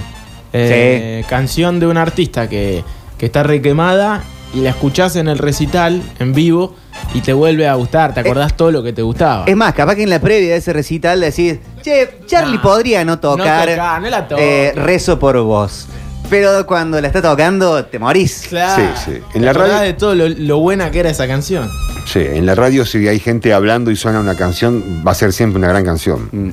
Eh, 0.52 1.24
Canción 1.28 1.78
de 1.80 1.86
un 1.86 1.96
artista 1.96 2.48
que, 2.48 2.82
que 3.16 3.26
está 3.26 3.42
requemada 3.42 4.22
y 4.52 4.60
la 4.62 4.70
escuchás 4.70 5.14
en 5.14 5.28
el 5.28 5.38
recital, 5.38 6.02
en 6.18 6.34
vivo, 6.34 6.74
y 7.14 7.20
te 7.20 7.32
vuelve 7.32 7.68
a 7.68 7.74
gustar. 7.74 8.12
Te 8.14 8.20
acordás 8.20 8.56
todo 8.56 8.72
lo 8.72 8.82
que 8.82 8.92
te 8.92 9.00
gustaba. 9.02 9.44
Es 9.46 9.54
más, 9.56 9.72
capaz 9.74 9.94
que 9.94 10.02
en 10.02 10.10
la 10.10 10.18
previa 10.20 10.48
de 10.50 10.56
ese 10.56 10.72
recital 10.72 11.20
decís, 11.20 11.58
che, 11.82 12.18
Charlie 12.26 12.58
podría 12.58 13.04
no 13.04 13.20
tocar, 13.20 13.68
no 13.68 13.74
tocar, 13.74 14.02
no 14.02 14.10
la 14.10 14.26
toque. 14.26 14.68
eh, 14.68 14.72
rezo 14.74 15.20
por 15.20 15.38
vos. 15.42 15.86
Pero 16.30 16.64
cuando 16.64 17.00
la 17.00 17.08
está 17.08 17.20
tocando, 17.20 17.84
te 17.86 17.98
morís. 17.98 18.46
Claro. 18.48 18.82
Sí, 19.04 19.12
sí. 19.12 19.20
En 19.34 19.44
la 19.44 19.52
la 19.52 19.58
radio- 19.58 19.78
de 19.80 19.92
todo 19.94 20.14
lo, 20.14 20.28
lo 20.28 20.58
buena 20.60 20.90
que 20.92 21.00
era 21.00 21.10
esa 21.10 21.26
canción. 21.26 21.68
Sí, 22.06 22.20
en 22.20 22.46
la 22.46 22.54
radio 22.54 22.86
si 22.86 23.06
hay 23.08 23.18
gente 23.18 23.52
hablando 23.52 23.90
y 23.90 23.96
suena 23.96 24.20
una 24.20 24.36
canción, 24.36 25.02
va 25.06 25.10
a 25.12 25.14
ser 25.14 25.32
siempre 25.32 25.58
una 25.58 25.68
gran 25.68 25.84
canción. 25.84 26.28
Mm. 26.32 26.50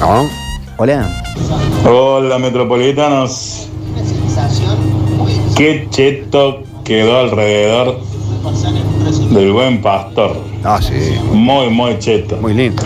¿No? 0.00 0.28
Hola. 0.76 1.08
Hola 1.86 2.38
metropolitanos. 2.38 3.68
Qué 5.56 5.86
cheto 5.90 6.62
quedó 6.84 7.18
alrededor 7.20 8.00
del 9.32 9.52
buen 9.52 9.82
pastor. 9.82 10.36
Ah, 10.64 10.78
sí. 10.80 10.94
Muy, 11.32 11.68
muy 11.70 11.98
cheto. 11.98 12.36
Muy 12.36 12.54
lindo. 12.54 12.82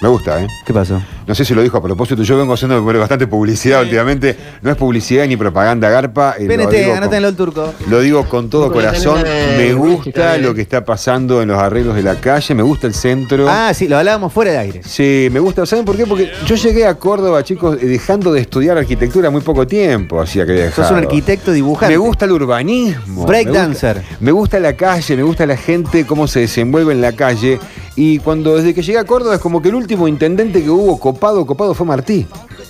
Me 0.00 0.08
gusta, 0.08 0.42
¿eh? 0.42 0.46
¿Qué 0.64 0.72
pasó? 0.72 1.00
No 1.28 1.34
sé 1.34 1.44
si 1.44 1.54
lo 1.54 1.62
dijo 1.62 1.76
a 1.76 1.82
propósito, 1.82 2.22
yo 2.22 2.38
vengo 2.38 2.54
haciendo 2.54 2.82
bastante 2.82 3.26
publicidad 3.26 3.82
últimamente. 3.82 4.34
No 4.62 4.70
es 4.70 4.76
publicidad 4.78 5.26
ni 5.26 5.36
propaganda 5.36 5.90
garpa. 5.90 6.34
eh, 6.38 6.44
lo 6.44 6.48
PNT, 6.48 6.72
digo 6.78 6.88
con- 6.88 6.96
anótenlo 6.96 7.28
el 7.28 7.36
turco. 7.36 7.74
Lo 7.88 8.00
digo 8.00 8.24
con 8.28 8.48
todo 8.48 8.72
corazón. 8.72 9.22
Me 9.58 9.74
gusta 9.74 10.38
lo 10.38 10.54
que 10.54 10.62
está 10.62 10.84
pasando 10.84 11.42
en 11.42 11.48
los 11.48 11.58
arreglos 11.60 11.94
de 11.96 12.02
la 12.02 12.14
calle, 12.16 12.54
me 12.54 12.62
gusta 12.62 12.86
el 12.86 12.94
centro. 12.94 13.46
Ah, 13.48 13.72
sí, 13.74 13.86
lo 13.88 13.98
hablábamos 13.98 14.32
fuera 14.32 14.52
de 14.52 14.58
aire. 14.58 14.80
Sí, 14.84 15.28
me 15.30 15.38
gusta. 15.38 15.66
¿Saben 15.66 15.84
por 15.84 15.96
qué? 15.98 16.06
Porque 16.06 16.30
yo 16.46 16.54
llegué 16.54 16.86
a 16.86 16.94
Córdoba, 16.94 17.44
chicos, 17.44 17.76
eh, 17.80 17.84
dejando 17.86 18.32
de 18.32 18.40
estudiar 18.40 18.78
arquitectura 18.78 19.28
muy 19.28 19.42
poco 19.42 19.66
tiempo, 19.66 20.20
hacía 20.20 20.46
que 20.46 20.52
había 20.52 20.72
Sos 20.72 20.90
un 20.90 20.96
arquitecto 20.96 21.52
dibujante. 21.52 21.92
Me 21.92 21.98
gusta 21.98 22.24
el 22.24 22.32
urbanismo. 22.32 23.26
Breakdancer. 23.26 24.02
Me 24.20 24.32
gusta 24.32 24.58
la 24.58 24.72
calle, 24.72 25.14
me 25.16 25.22
gusta 25.24 25.44
la 25.44 25.56
gente, 25.58 26.06
cómo 26.06 26.26
se 26.26 26.40
desenvuelve 26.40 26.92
en 26.94 27.02
la 27.02 27.12
calle. 27.12 27.58
Y 28.00 28.20
cuando 28.20 28.54
desde 28.54 28.74
que 28.74 28.82
llegué 28.82 28.96
a 28.98 29.04
Córdoba 29.04 29.34
es 29.34 29.40
como 29.40 29.60
que 29.60 29.70
el 29.70 29.74
último 29.74 30.06
intendente 30.06 30.62
que 30.62 30.70
hubo 30.70 31.00
copado, 31.00 31.44
copado 31.44 31.74
fue 31.74 31.84
Martí. 31.84 32.26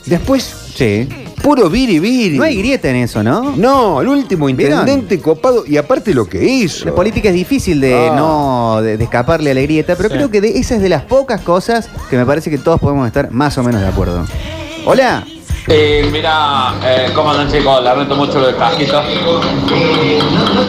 Después, 0.06 0.42
Sí. 0.74 1.06
puro 1.42 1.68
viri 1.68 1.98
viri. 1.98 2.38
No 2.38 2.44
hay 2.44 2.56
grieta 2.56 2.88
en 2.88 2.96
eso, 2.96 3.22
¿no? 3.22 3.54
No, 3.54 4.00
el 4.00 4.08
último 4.08 4.46
¿Vieron? 4.46 4.80
intendente 4.80 5.20
copado 5.20 5.64
y 5.66 5.76
aparte 5.76 6.14
lo 6.14 6.26
que 6.26 6.42
hizo. 6.42 6.86
La 6.86 6.94
política 6.94 7.28
es 7.28 7.34
difícil 7.34 7.78
de 7.78 7.94
Ah. 8.08 8.14
no 8.16 8.80
de, 8.80 8.96
de 8.96 9.04
escaparle 9.04 9.50
a 9.50 9.54
la 9.54 9.60
grieta, 9.60 9.96
pero 9.96 10.08
Sí. 10.08 10.14
creo 10.14 10.30
que 10.30 10.40
de, 10.40 10.58
esa 10.58 10.76
es 10.76 10.80
de 10.80 10.88
las 10.88 11.02
pocas 11.02 11.42
cosas 11.42 11.90
que 12.08 12.16
me 12.16 12.24
parece 12.24 12.48
que 12.48 12.56
todos 12.56 12.80
podemos 12.80 13.06
estar 13.06 13.30
más 13.30 13.58
o 13.58 13.62
menos 13.62 13.82
de 13.82 13.88
acuerdo. 13.88 14.24
Hola. 14.86 15.26
Eh, 15.70 16.08
mira, 16.10 16.74
eh, 16.82 17.10
¿cómo 17.14 17.30
andan 17.30 17.52
chicos? 17.52 17.84
Lamento 17.84 18.16
mucho 18.16 18.40
lo 18.40 18.46
de 18.46 18.56
Cajito. 18.56 19.02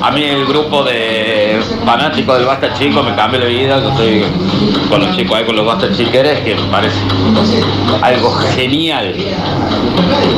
A 0.02 0.12
mí 0.12 0.24
el 0.26 0.46
grupo 0.46 0.84
de 0.84 1.58
fanáticos 1.86 2.38
del 2.38 2.46
Basta 2.46 2.74
Chico 2.74 3.02
me 3.02 3.16
cambió 3.16 3.40
la 3.40 3.46
vida. 3.46 3.78
Estoy 3.78 4.26
con 4.90 5.00
los 5.00 5.16
chicos 5.16 5.38
ahí, 5.38 5.46
con 5.46 5.56
los 5.56 5.66
Basta 5.66 5.90
Chiqueres, 5.96 6.40
que 6.42 6.56
me 6.56 6.68
parece 6.70 7.00
algo 8.02 8.32
genial. 8.56 9.16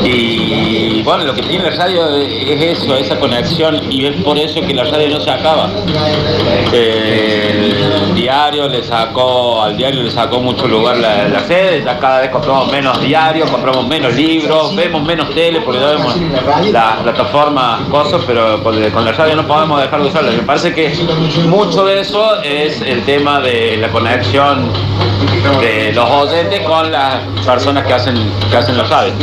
Y 0.04 1.02
bueno, 1.04 1.24
lo 1.24 1.34
que 1.34 1.42
tiene 1.42 1.70
la 1.70 1.76
radio 1.76 2.16
es 2.16 2.80
eso, 2.80 2.96
esa 2.96 3.20
conexión, 3.20 3.82
y 3.92 4.06
es 4.06 4.16
por 4.18 4.38
eso 4.38 4.62
que 4.62 4.74
la 4.74 4.84
radio 4.84 5.10
no 5.10 5.20
se 5.20 5.32
acaba. 5.32 5.70
El 6.72 8.14
diario 8.14 8.68
le 8.68 8.84
sacó, 8.84 9.64
al 9.64 9.76
diario 9.78 10.04
le 10.04 10.12
sacó 10.12 10.40
mucho 10.40 10.68
lugar 10.68 10.98
la, 10.98 11.28
la 11.28 11.40
sede, 11.42 11.84
ya 11.84 11.98
cada 11.98 12.22
vez 12.22 12.30
compramos 12.30 12.72
menos 12.72 13.02
diarios, 13.02 13.50
compramos 13.50 13.88
menos 13.88 14.14
libros, 14.14 14.51
vemos 14.76 15.04
menos 15.04 15.34
tele, 15.34 15.62
porque 15.62 15.80
no 15.80 15.88
vemos 15.88 16.16
las 16.72 16.98
plataformas, 16.98 17.82
cosas, 17.90 18.22
pero 18.26 18.64
con, 18.64 18.82
con 18.92 19.06
la 19.06 19.12
radio 19.12 19.36
no 19.36 19.48
podemos 19.48 19.82
dejar 19.82 20.02
de 20.02 20.08
usarla. 20.08 20.32
Me 20.32 20.44
parece 20.44 20.74
que 20.74 20.94
mucho 21.48 21.86
de 21.86 22.02
eso 22.02 22.42
es 22.42 22.82
el 22.82 23.04
tema 23.04 23.40
de 23.42 23.78
la 23.78 23.90
conexión 23.90 24.70
de 25.60 25.94
los 25.94 26.10
oyentes 26.10 26.62
con 26.62 26.92
las 26.92 27.22
personas 27.46 27.86
que 27.86 27.94
hacen, 27.94 28.16
que 28.50 28.58
hacen 28.58 28.78
la 28.78 28.84
radio. 28.84 29.14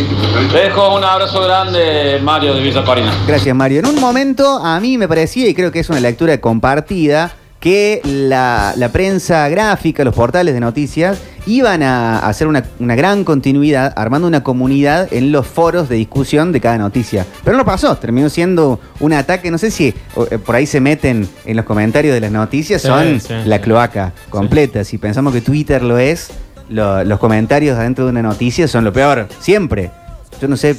Te 0.52 0.58
dejo 0.58 0.94
un 0.94 1.04
abrazo 1.04 1.42
grande, 1.42 2.18
Mario 2.22 2.54
de 2.54 2.60
Villa 2.60 2.84
Corina. 2.84 3.12
Gracias, 3.26 3.54
Mario. 3.54 3.80
En 3.80 3.86
un 3.86 4.00
momento 4.00 4.58
a 4.64 4.78
mí 4.80 4.98
me 4.98 5.08
parecía, 5.08 5.48
y 5.48 5.54
creo 5.54 5.70
que 5.72 5.80
es 5.80 5.90
una 5.90 6.00
lectura 6.00 6.38
compartida, 6.40 7.32
que 7.60 8.00
la, 8.04 8.72
la 8.76 8.90
prensa 8.92 9.48
gráfica, 9.48 10.04
los 10.04 10.14
portales 10.14 10.54
de 10.54 10.60
noticias, 10.60 11.18
iban 11.46 11.82
a 11.82 12.20
hacer 12.20 12.46
una, 12.46 12.62
una 12.78 12.94
gran 12.94 13.24
continuidad, 13.24 13.92
armando 13.96 14.28
una 14.28 14.42
comunidad 14.44 15.12
en 15.12 15.32
los 15.32 15.46
foros 15.46 15.88
de 15.88 15.96
discusión 15.96 16.52
de 16.52 16.60
cada 16.60 16.78
noticia. 16.78 17.26
Pero 17.42 17.56
no 17.56 17.64
pasó, 17.64 17.96
terminó 17.96 18.28
siendo 18.28 18.78
un 19.00 19.12
ataque, 19.12 19.50
no 19.50 19.58
sé 19.58 19.70
si 19.70 19.88
eh, 20.30 20.38
por 20.38 20.54
ahí 20.54 20.66
se 20.66 20.80
meten 20.80 21.28
en 21.46 21.56
los 21.56 21.64
comentarios 21.64 22.14
de 22.14 22.20
las 22.20 22.30
noticias, 22.30 22.82
Sí, 22.82 22.88
son 22.88 23.20
sí, 23.20 23.32
la 23.44 23.60
cloaca 23.60 24.12
completa. 24.30 24.84
Si 24.84 24.98
pensamos 24.98 25.32
que 25.32 25.40
Twitter 25.40 25.82
lo 25.82 25.98
es, 25.98 26.28
lo- 26.68 27.02
los 27.02 27.18
comentarios 27.18 27.76
adentro 27.78 28.04
de 28.04 28.10
una 28.10 28.22
noticia 28.22 28.68
son 28.68 28.84
lo 28.84 28.92
peor, 28.92 29.26
siempre. 29.40 29.90
Yo 30.40 30.46
no 30.48 30.56
sé 30.56 30.76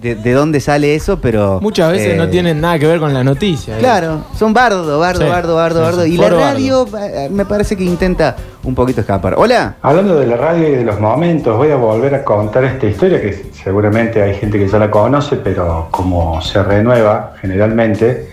de, 0.00 0.14
de 0.14 0.32
dónde 0.32 0.60
sale 0.60 0.94
eso, 0.94 1.18
pero... 1.20 1.58
Muchas 1.60 1.90
veces 1.92 2.14
eh, 2.14 2.16
no 2.16 2.28
tienen 2.28 2.60
nada 2.60 2.78
que 2.78 2.86
ver 2.86 3.00
con 3.00 3.12
la 3.14 3.24
noticia. 3.24 3.76
¿eh? 3.76 3.80
Claro, 3.80 4.24
son 4.36 4.52
bardo, 4.52 4.98
bardo, 4.98 5.22
Sí, 5.22 5.28
bardo, 5.28 5.56
bardo, 5.56 5.78
sí, 5.78 5.82
bardo. 5.84 6.02
sí, 6.04 6.14
Y 6.14 6.16
la 6.18 6.28
radio 6.30 6.86
eh, 7.00 7.28
me 7.30 7.44
parece 7.44 7.76
que 7.76 7.84
intenta 7.84 8.36
un 8.64 8.74
poquito 8.74 9.00
escapar. 9.00 9.34
Hola. 9.38 9.76
Hablando 9.82 10.16
de 10.16 10.26
la 10.26 10.36
radio 10.36 10.68
y 10.68 10.72
de 10.72 10.84
los 10.84 11.00
momentos, 11.00 11.56
voy 11.56 11.70
a 11.70 11.76
volver 11.76 12.14
a 12.14 12.24
contar 12.24 12.64
esta 12.64 12.86
historia 12.86 13.20
que 13.20 13.50
seguramente 13.64 14.22
hay 14.22 14.34
gente 14.34 14.58
que 14.58 14.68
ya 14.68 14.78
la 14.78 14.90
conoce, 14.90 15.36
pero 15.36 15.88
como 15.90 16.40
se 16.42 16.62
renueva 16.62 17.32
generalmente, 17.40 18.28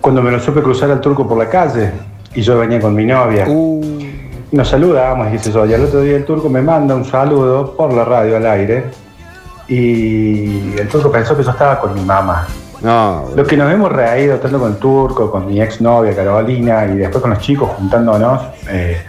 cuando 0.00 0.22
me 0.22 0.30
lo 0.30 0.38
supe 0.40 0.62
cruzar 0.62 0.90
al 0.90 1.00
turco 1.00 1.26
por 1.28 1.36
la 1.38 1.48
calle 1.48 1.90
y 2.34 2.40
yo 2.42 2.58
venía 2.58 2.80
con 2.80 2.94
mi 2.94 3.04
novia. 3.04 3.46
Uh, 3.48 3.80
Nos 4.52 4.68
saludamos 4.68 5.28
y 5.28 5.32
qué 5.32 5.38
sé 5.40 5.52
yo. 5.52 5.66
Y 5.66 5.74
al 5.74 5.84
otro 5.84 6.00
día 6.02 6.16
el 6.16 6.24
turco 6.24 6.48
me 6.48 6.62
manda 6.62 6.94
un 6.94 7.04
saludo 7.04 7.74
por 7.76 7.92
la 7.92 8.04
radio 8.04 8.36
al 8.36 8.46
aire. 8.46 8.84
Y 9.68 10.72
el 10.78 10.88
turco 10.88 11.10
pensó 11.12 11.36
que 11.36 11.42
yo 11.44 11.50
estaba 11.50 11.78
con 11.78 11.94
mi 11.94 12.00
mamá. 12.00 12.46
no, 12.80 13.30
Lo 13.36 13.44
que 13.44 13.56
nos 13.56 13.72
hemos 13.72 13.92
reído 13.92 14.36
tanto 14.38 14.58
con 14.58 14.72
el 14.72 14.78
turco, 14.78 15.30
con 15.30 15.46
mi 15.46 15.60
exnovia 15.60 16.14
Carolina 16.16 16.86
y 16.86 16.96
después 16.96 17.20
con 17.20 17.30
los 17.32 17.40
chicos 17.40 17.70
juntándonos, 17.76 18.40
eh, 18.70 19.02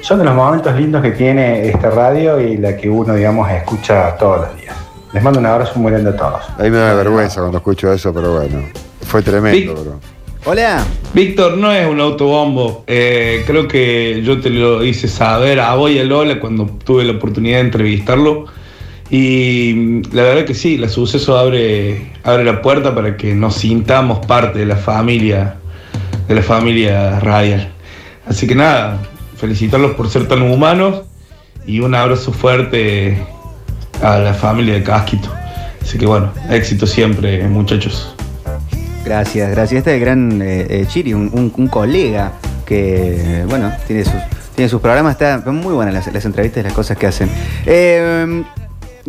son 0.00 0.18
de 0.20 0.24
los 0.24 0.34
momentos 0.34 0.74
lindos 0.74 1.02
que 1.02 1.10
tiene 1.10 1.68
esta 1.68 1.90
radio 1.90 2.40
y 2.40 2.56
la 2.56 2.76
que 2.76 2.88
uno, 2.88 3.14
digamos, 3.14 3.50
escucha 3.50 4.16
todos 4.16 4.40
los 4.48 4.56
días. 4.56 4.74
Les 5.12 5.22
mando 5.22 5.38
un 5.38 5.46
abrazo 5.46 5.78
muy 5.78 5.92
grande 5.92 6.10
a 6.10 6.16
todos. 6.16 6.42
a 6.58 6.62
mí 6.62 6.70
me 6.70 6.78
da 6.78 6.94
vergüenza 6.94 7.40
cuando 7.40 7.58
escucho 7.58 7.92
eso, 7.92 8.12
pero 8.14 8.36
bueno, 8.36 8.58
fue 9.02 9.22
tremendo, 9.22 9.76
Sí. 9.76 9.82
bro. 9.82 9.98
Hola. 10.48 10.84
Víctor 11.12 11.56
no 11.58 11.72
es 11.72 11.88
un 11.88 12.00
autobombo. 12.00 12.84
Eh, 12.86 13.42
creo 13.46 13.66
que 13.66 14.22
yo 14.22 14.40
te 14.40 14.48
lo 14.48 14.84
hice 14.84 15.08
saber 15.08 15.58
a 15.58 15.74
vos 15.74 15.90
y 15.90 15.98
a 15.98 16.04
Lola 16.04 16.38
cuando 16.38 16.66
tuve 16.84 17.02
la 17.04 17.12
oportunidad 17.14 17.56
de 17.58 17.62
entrevistarlo. 17.64 18.44
Y 19.10 20.02
la 20.12 20.22
verdad 20.22 20.44
que 20.44 20.54
sí, 20.54 20.78
la 20.78 20.88
suceso 20.88 21.38
abre, 21.38 22.12
abre 22.24 22.44
la 22.44 22.60
puerta 22.60 22.94
para 22.94 23.16
que 23.16 23.34
nos 23.34 23.56
sintamos 23.56 24.24
parte 24.26 24.58
de 24.58 24.66
la 24.66 24.76
familia, 24.76 25.56
de 26.26 26.34
la 26.34 26.42
familia 26.42 27.20
radial. 27.20 27.72
Así 28.26 28.46
que 28.46 28.56
nada, 28.56 29.00
felicitarlos 29.36 29.92
por 29.92 30.08
ser 30.08 30.26
tan 30.26 30.42
humanos 30.42 31.02
y 31.66 31.80
un 31.80 31.94
abrazo 31.94 32.32
fuerte 32.32 33.18
a 34.02 34.18
la 34.18 34.34
familia 34.34 34.74
de 34.74 34.82
Casquito. 34.82 35.32
Así 35.80 35.98
que 35.98 36.06
bueno, 36.06 36.32
éxito 36.50 36.86
siempre, 36.86 37.46
muchachos. 37.46 38.12
Gracias, 39.04 39.48
gracias. 39.52 39.78
Este 39.78 39.90
es 39.90 39.94
el 39.94 40.00
gran 40.00 40.42
eh, 40.42 40.66
eh, 40.68 40.86
Chiri, 40.88 41.14
un, 41.14 41.68
colega 41.70 42.32
que, 42.64 43.44
bueno, 43.48 43.72
tiene 43.86 44.04
sus, 44.04 44.14
tiene 44.56 44.68
sus 44.68 44.80
programas. 44.80 45.12
Está 45.12 45.38
muy 45.52 45.74
buenas 45.74 45.94
las, 45.94 46.12
las 46.12 46.24
entrevistas 46.24 46.62
y 46.62 46.64
las 46.64 46.72
cosas 46.72 46.96
que 46.96 47.06
hacen. 47.06 47.30
Eh, 47.66 48.42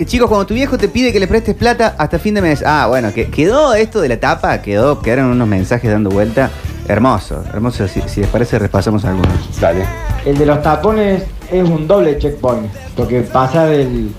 chicos, 0.05 0.27
cuando 0.27 0.45
tu 0.45 0.53
viejo 0.53 0.77
te 0.77 0.87
pide 0.89 1.11
que 1.11 1.19
le 1.19 1.27
prestes 1.27 1.55
plata 1.55 1.95
hasta 1.97 2.19
fin 2.19 2.35
de 2.35 2.41
mes. 2.41 2.63
Ah, 2.65 2.85
bueno, 2.87 3.11
que, 3.13 3.29
quedó 3.29 3.73
esto 3.73 3.99
de 3.99 4.09
la 4.09 4.19
tapa, 4.19 4.61
quedó, 4.61 5.01
quedaron 5.01 5.27
unos 5.31 5.47
mensajes 5.47 5.89
dando 5.89 6.11
vuelta. 6.11 6.51
Hermoso, 6.87 7.43
hermoso. 7.51 7.87
Si, 7.87 8.01
si 8.01 8.21
les 8.21 8.29
parece, 8.29 8.59
repasamos 8.59 9.03
algunos. 9.05 9.59
Dale. 9.59 9.85
El 10.23 10.37
de 10.37 10.45
los 10.45 10.61
tapones 10.61 11.23
es 11.51 11.67
un 11.67 11.87
doble 11.87 12.17
checkpoint, 12.19 12.71
porque 12.95 13.21
pasa 13.21 13.65
del 13.65 14.11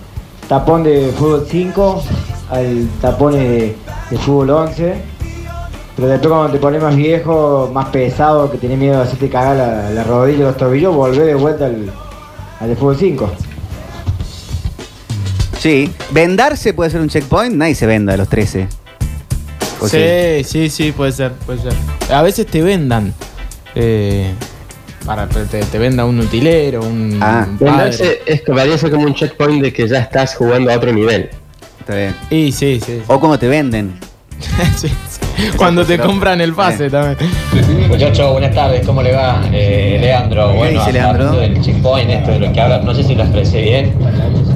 tapón 0.49 0.83
de 0.83 1.13
fútbol 1.17 1.47
5 1.49 2.03
al 2.51 2.89
tapón 3.01 3.35
de, 3.35 3.77
de 4.11 4.19
fútbol 4.19 4.51
11. 4.51 4.95
Pero 5.95 6.09
después 6.09 6.33
cuando 6.33 6.53
te 6.53 6.59
pones 6.59 6.83
más 6.83 6.97
viejo, 6.97 7.71
más 7.73 7.87
pesado, 7.87 8.51
que 8.51 8.59
tenés 8.59 8.79
miedo 8.79 8.97
de 8.97 9.03
hacerte 9.03 9.29
cagar 9.29 9.57
la, 9.57 9.91
la 9.91 10.05
rodilla 10.05 10.39
y 10.39 10.43
los 10.43 10.57
tobillos, 10.57 10.95
volvés 10.95 11.27
de 11.27 11.35
vuelta 11.35 11.67
al, 11.67 11.91
al 12.61 12.69
de 12.69 12.77
fútbol 12.77 12.97
5. 12.97 13.33
Sí, 15.59 15.91
vendarse 16.11 16.73
puede 16.73 16.91
ser 16.91 17.01
un 17.01 17.09
checkpoint. 17.09 17.55
Nadie 17.57 17.75
se 17.75 17.87
venda 17.87 18.15
a 18.15 18.17
los 18.17 18.29
13. 18.29 18.69
¿O 19.81 19.89
Sí, 19.89 20.45
sí, 20.45 20.71
sí, 20.71 20.93
puede 20.93 21.13
ser, 21.13 21.33
puede 21.33 21.61
ser. 21.63 21.73
A 22.13 22.23
veces 22.23 22.47
te 22.47 22.63
vendan. 22.63 23.13
eh, 23.75 24.33
para 25.05 25.27
te, 25.29 25.45
te 25.65 25.79
venda 25.79 26.05
un 26.05 26.21
utilero, 26.21 26.83
un, 26.83 27.19
Ah. 27.23 27.47
un 27.49 27.59
padre. 27.59 27.71
Vendarse 27.73 28.21
es 28.27 28.43
que 28.43 28.53
parece 28.53 28.91
como 28.91 29.05
un 29.07 29.15
checkpoint 29.15 29.63
de 29.63 29.73
que 29.73 29.89
ya 29.89 30.01
estás 30.01 30.35
jugando 30.35 30.71
a 30.71 30.77
otro 30.77 30.93
nivel. 30.93 31.31
Está 31.81 31.95
bien. 31.97 32.15
Y 32.31 32.53
sí, 32.53 32.81
sí. 32.85 33.01
O 33.07 33.19
como 33.19 33.39
te 33.39 33.49
venden. 33.49 33.99
sí, 34.77 34.89
sí. 34.89 34.95
Cuando 35.57 35.85
te 35.85 35.99
compran 35.99 36.41
el 36.41 36.55
pase 36.55 36.91
también. 36.91 37.17
Muchachos, 37.89 38.33
buenas 38.33 38.55
tardes, 38.55 38.85
¿cómo 38.87 39.03
le 39.03 39.13
va? 39.13 39.43
Eh, 39.53 39.99
Leandro, 40.01 40.51
¿Qué 40.53 40.57
bueno, 40.59 40.79
dice 40.81 40.93
Leandro? 40.93 41.29
hablando 41.29 41.41
del 41.41 41.61
checkpoint, 41.61 42.11
esto 42.11 42.31
de 42.33 42.41
lo 42.41 42.53
que 42.53 42.61
habla, 42.61 42.79
no 42.79 42.95
sé 42.95 43.03
si 43.05 43.15
lo 43.15 43.23
expresé 43.23 43.63
bien. 43.63 43.93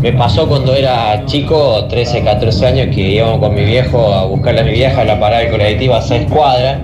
Me 0.01 0.13
pasó 0.13 0.49
cuando 0.49 0.75
era 0.75 1.25
chico, 1.27 1.85
13, 1.89 2.23
14 2.25 2.67
años, 2.67 2.95
que 2.95 3.01
íbamos 3.01 3.39
con 3.39 3.55
mi 3.55 3.65
viejo 3.65 4.13
a 4.13 4.25
buscarle 4.25 4.61
a 4.61 4.65
mi 4.65 4.73
vieja 4.73 5.01
a 5.03 5.05
la 5.05 5.21
parada 5.21 5.43
del 5.43 5.51
colectivo 5.53 5.95
a 5.95 6.03
6 6.03 6.27
cuadras, 6.29 6.79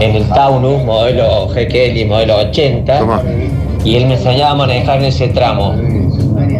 en 0.00 0.16
el 0.16 0.28
Taunus, 0.28 0.82
modelo 0.84 1.48
G. 1.50 1.68
Kelly, 1.68 2.04
modelo 2.04 2.36
80, 2.38 2.98
Toma. 2.98 3.22
y 3.84 3.96
él 3.96 4.06
me 4.06 4.14
enseñaba 4.14 4.50
a 4.52 4.54
manejar 4.56 4.98
en 4.98 5.04
ese 5.04 5.28
tramo 5.28 5.74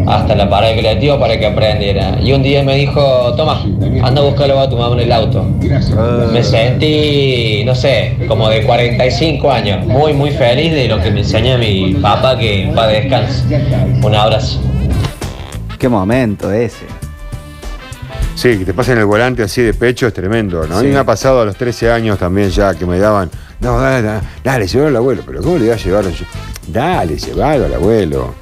hasta 0.07 0.35
la 0.35 0.49
parada 0.49 0.73
del 0.73 0.83
colectivo 0.83 1.19
para 1.19 1.37
que 1.37 1.45
aprendiera. 1.45 2.17
Y 2.21 2.33
un 2.33 2.43
día 2.43 2.63
me 2.63 2.75
dijo, 2.75 3.33
toma, 3.35 3.61
anda 4.03 4.21
a 4.21 4.25
buscarlo 4.25 4.59
a 4.59 4.69
tu 4.69 4.77
mamá 4.77 4.95
en 4.95 5.01
el 5.01 5.11
auto. 5.11 5.43
Me 6.31 6.43
sentí, 6.43 7.63
no 7.65 7.75
sé, 7.75 8.17
como 8.27 8.49
de 8.49 8.63
45 8.63 9.51
años, 9.51 9.85
muy, 9.85 10.13
muy 10.13 10.31
feliz 10.31 10.73
de 10.73 10.87
lo 10.87 11.01
que 11.01 11.11
me 11.11 11.21
enseñó 11.21 11.57
mi 11.57 11.95
papá, 11.95 12.37
que 12.37 12.71
va 12.77 12.87
de 12.87 13.01
descanso. 13.01 13.43
Un 14.03 14.15
abrazo. 14.15 14.59
Qué 15.77 15.89
momento 15.89 16.51
ese. 16.51 16.85
Sí, 18.35 18.59
que 18.59 18.65
te 18.65 18.73
pasen 18.73 18.97
el 18.97 19.05
volante 19.05 19.43
así 19.43 19.61
de 19.61 19.73
pecho 19.73 20.07
es 20.07 20.13
tremendo, 20.13 20.67
¿no? 20.67 20.77
A 20.77 20.83
mí 20.83 20.89
me 20.89 20.97
ha 20.97 21.05
pasado 21.05 21.41
a 21.41 21.45
los 21.45 21.55
13 21.55 21.91
años 21.91 22.19
también 22.19 22.49
ya 22.49 22.75
que 22.75 22.85
me 22.85 22.99
daban, 22.99 23.29
no, 23.61 23.79
dale, 23.79 24.01
dale, 24.01 24.21
dale 24.43 24.67
llévalo 24.67 24.89
al 24.89 24.95
abuelo, 24.97 25.23
pero 25.25 25.41
¿cómo 25.41 25.57
le 25.57 25.65
voy 25.65 25.73
a 25.73 25.77
llevar? 25.77 26.05
Dale, 26.67 27.15
llévalo 27.15 27.65
al 27.65 27.73
abuelo. 27.73 28.35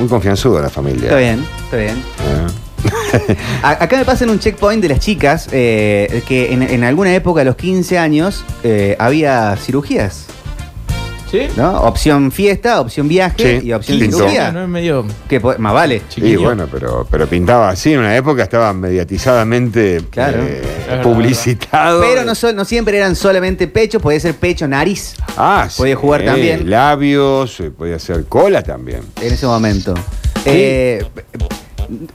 Muy 0.00 0.08
confianzudo 0.08 0.60
la 0.60 0.70
familia. 0.70 1.04
Está 1.04 1.16
bien, 1.18 1.44
está 1.64 1.76
bien. 1.76 1.96
¿eh? 1.98 3.36
A- 3.62 3.84
Acá 3.84 3.96
me 3.98 4.04
pasan 4.04 4.30
un 4.30 4.38
checkpoint 4.38 4.80
de 4.82 4.88
las 4.88 4.98
chicas 5.00 5.48
eh, 5.52 6.22
que 6.26 6.52
en, 6.52 6.62
en 6.62 6.82
alguna 6.84 7.14
época, 7.14 7.42
a 7.42 7.44
los 7.44 7.56
15 7.56 7.98
años, 7.98 8.44
eh, 8.64 8.96
había 8.98 9.54
cirugías. 9.56 10.26
¿Sí? 11.30 11.46
¿No? 11.56 11.82
Opción 11.82 12.32
fiesta, 12.32 12.80
opción 12.80 13.06
viaje 13.06 13.60
Sí, 13.60 13.66
y 13.68 13.72
opción 13.72 13.98
cirugía. 14.00 14.50
No 14.50 14.62
es 14.64 14.68
medio. 14.68 15.04
Que 15.28 15.40
po- 15.40 15.54
más 15.58 15.72
vale. 15.72 15.96
Y 15.96 16.02
chiquillo. 16.12 16.40
bueno, 16.42 16.66
pero, 16.70 17.06
pero 17.08 17.26
pintaba 17.28 17.68
así, 17.70 17.92
en 17.92 18.00
una 18.00 18.16
época 18.16 18.42
estaba 18.42 18.72
mediatizadamente 18.72 20.02
Claro. 20.10 20.38
eh, 20.42 20.60
Es 20.80 20.86
verdad, 20.88 21.02
publicitado. 21.04 22.00
Pero 22.00 22.24
no, 22.24 22.32
no 22.54 22.64
siempre 22.64 22.96
eran 22.98 23.14
solamente 23.14 23.68
pecho, 23.68 24.00
podía 24.00 24.18
ser 24.18 24.34
pecho, 24.34 24.66
nariz 24.66 25.14
Ah, 25.36 25.68
sí, 25.70 25.76
podía 25.78 25.94
jugar 25.96 26.24
también. 26.24 26.68
Labios, 26.68 27.60
eh, 27.60 27.70
podía 27.70 27.98
ser 27.98 28.24
cola 28.24 28.62
también. 28.62 29.00
en 29.20 29.32
ese 29.32 29.46
momento. 29.46 29.94
Eh, 30.44 31.04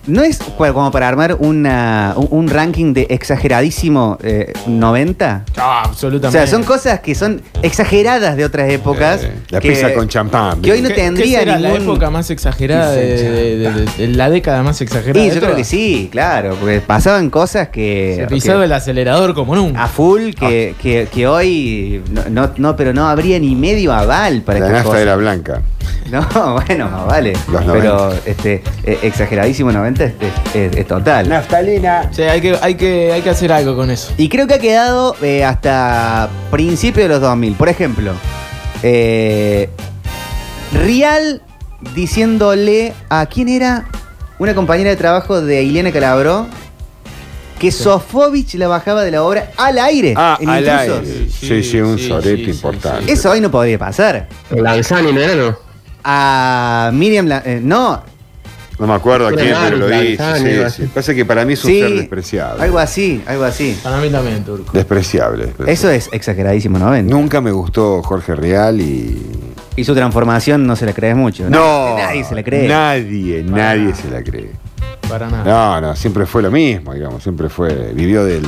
no 0.07 0.23
es 0.23 0.39
como 0.57 0.91
para 0.91 1.07
armar 1.07 1.35
una, 1.39 2.13
un, 2.15 2.27
un 2.31 2.47
ranking 2.49 2.93
de 2.93 3.07
exageradísimo 3.09 4.17
eh, 4.23 4.53
90. 4.67 5.45
Ah, 5.57 5.83
O 5.85 5.89
absolutamente. 5.89 6.37
sea, 6.37 6.47
son 6.47 6.63
cosas 6.63 6.99
que 6.99 7.15
son 7.15 7.41
exageradas 7.61 8.37
de 8.37 8.45
otras 8.45 8.69
épocas. 8.69 9.23
Eh, 9.23 9.31
la 9.49 9.59
que, 9.59 9.69
pizza 9.69 9.93
con 9.93 10.07
champán. 10.07 10.61
que 10.61 10.71
hoy 10.71 10.81
no 10.81 10.89
¿Qué- 10.89 10.95
qué 10.95 11.01
tendría 11.01 11.39
será 11.39 11.57
ningún... 11.57 11.73
la 11.73 11.83
época 11.83 12.09
más 12.09 12.29
exagerada 12.29 12.91
de, 12.91 13.05
de- 13.05 13.57
de- 13.57 13.71
de- 13.71 13.85
de 13.97 14.07
la 14.09 14.29
década 14.29 14.63
más 14.63 14.79
exagerada? 14.81 15.23
Sí, 15.23 15.29
de 15.29 15.35
yo 15.35 15.41
creo 15.41 15.55
que 15.55 15.63
sí, 15.63 16.09
claro, 16.11 16.55
porque 16.59 16.81
pasaban 16.81 17.29
cosas 17.29 17.69
que... 17.69 18.15
Se 18.17 18.27
pisaba 18.27 18.59
que- 18.59 18.65
el 18.65 18.73
acelerador 18.73 19.33
como 19.33 19.55
nunca. 19.55 19.83
a 19.83 19.87
full 19.87 20.31
que, 20.33 20.75
que- 20.81 21.07
que 21.13 21.27
hoy 21.27 22.01
no, 22.11 22.23
no, 22.29 22.51
no, 22.57 22.75
pero 22.75 22.93
no 22.93 23.07
habría 23.07 23.39
ni 23.39 23.55
medio 23.55 23.93
aval 23.93 24.41
para 24.41 24.59
La 24.59 24.65
estas 24.65 24.77
nafta 24.79 24.89
cosas. 24.89 25.01
era 25.01 25.15
blanca. 25.15 25.61
No, 26.11 26.61
bueno, 26.67 26.87
más 26.89 27.05
vale. 27.07 27.33
Los 27.51 27.63
pero 27.65 27.95
90. 28.09 28.29
este 28.29 28.63
eh, 28.83 28.99
exageradísimo 29.01 29.71
90 29.71 30.03
es, 30.03 30.13
es- 30.53 30.75
es- 30.77 30.87
total. 30.87 31.27
Naftalina. 31.27 32.09
Sí, 32.13 32.21
hay 32.21 32.41
que, 32.41 32.57
hay, 32.61 32.75
que, 32.75 33.11
hay 33.11 33.21
que 33.21 33.29
hacer 33.31 33.51
algo 33.51 33.75
con 33.75 33.89
eso. 33.89 34.13
Y 34.17 34.29
creo 34.29 34.45
que 34.47 34.53
ha 34.53 34.59
quedado 34.59 35.15
eh, 35.21 35.43
hasta 35.43 36.29
principios 36.51 37.05
de 37.05 37.09
los 37.09 37.21
2000. 37.21 37.55
Por 37.55 37.69
ejemplo, 37.69 38.11
eh, 38.83 39.69
Rial 40.73 41.41
diciéndole 41.95 42.93
a 43.09 43.25
quién 43.25 43.47
era 43.49 43.85
una 44.39 44.53
compañera 44.53 44.89
de 44.91 44.95
trabajo 44.95 45.41
de 45.41 45.63
Ileana 45.63 45.91
Calabró 45.91 46.47
que 47.59 47.71
Sofovich 47.71 48.55
la 48.55 48.67
bajaba 48.67 49.03
de 49.03 49.11
la 49.11 49.23
obra 49.23 49.49
al 49.57 49.79
aire. 49.79 50.13
Ah, 50.17 50.37
en 50.41 50.49
al 50.49 50.59
Intrusos. 50.63 50.99
aire. 51.09 51.29
Sí, 51.29 51.47
Sí, 51.47 51.63
sí, 51.63 51.81
un 51.81 51.97
sí, 51.97 52.07
sorete 52.09 52.35
sí, 52.37 52.45
sí, 52.45 52.51
importante. 52.51 53.11
Eso 53.11 53.31
hoy 53.31 53.39
no 53.41 53.49
podría 53.49 53.79
pasar. 53.79 54.27
Lanzani, 54.51 55.13
¿no 55.13 55.21
era, 55.21 55.35
no? 55.35 55.64
A 56.07 56.91
Miriam, 56.93 57.25
La- 57.27 57.41
eh, 57.45 57.59
no, 57.63 58.01
No 58.77 58.87
me 58.87 58.93
acuerdo 58.93 59.27
a 59.27 59.31
quién, 59.31 59.55
pero 59.63 59.77
lo 59.77 59.85
algo 59.87 60.69
Sí, 60.69 60.83
sí. 60.83 60.83
Pasa 60.93 61.13
que 61.15 61.25
para 61.25 61.45
mí 61.45 61.53
es 61.53 61.63
un 61.65 61.71
sí, 61.71 61.79
ser 61.79 61.93
despreciable. 61.95 62.61
algo 62.63 62.77
así, 62.77 63.23
algo 63.25 63.43
así. 63.45 63.75
Para 63.81 63.97
mí 63.97 64.09
también, 64.09 64.43
Turco. 64.43 64.71
Despreciable. 64.73 65.45
despreciable. 65.47 65.73
Eso 65.73 65.89
es 65.89 66.09
exageradísimo 66.11 66.77
90. 66.77 67.09
Nunca 67.11 67.41
me 67.41 67.51
gustó 67.51 68.03
Jorge 68.03 68.35
Real 68.35 68.79
y. 68.81 69.25
Y 69.77 69.83
su 69.83 69.93
transformación 69.95 70.65
no 70.67 70.75
se 70.75 70.85
la 70.85 70.93
crees 70.93 71.15
mucho. 71.15 71.49
No, 71.49 71.97
Nadie 71.97 72.23
se 72.23 72.35
la 72.35 72.43
cree. 72.43 72.67
Nadie, 72.67 73.43
nadie 73.43 73.93
se 73.95 74.09
la 74.09 74.23
cree. 74.23 74.51
Para 75.09 75.29
nada. 75.29 75.43
No, 75.43 75.81
no, 75.87 75.95
siempre 75.95 76.25
fue 76.25 76.41
lo 76.41 76.51
mismo, 76.51 76.93
digamos. 76.93 77.23
Siempre 77.23 77.49
fue. 77.49 77.91
Vivió 77.93 78.23
del 78.25 78.45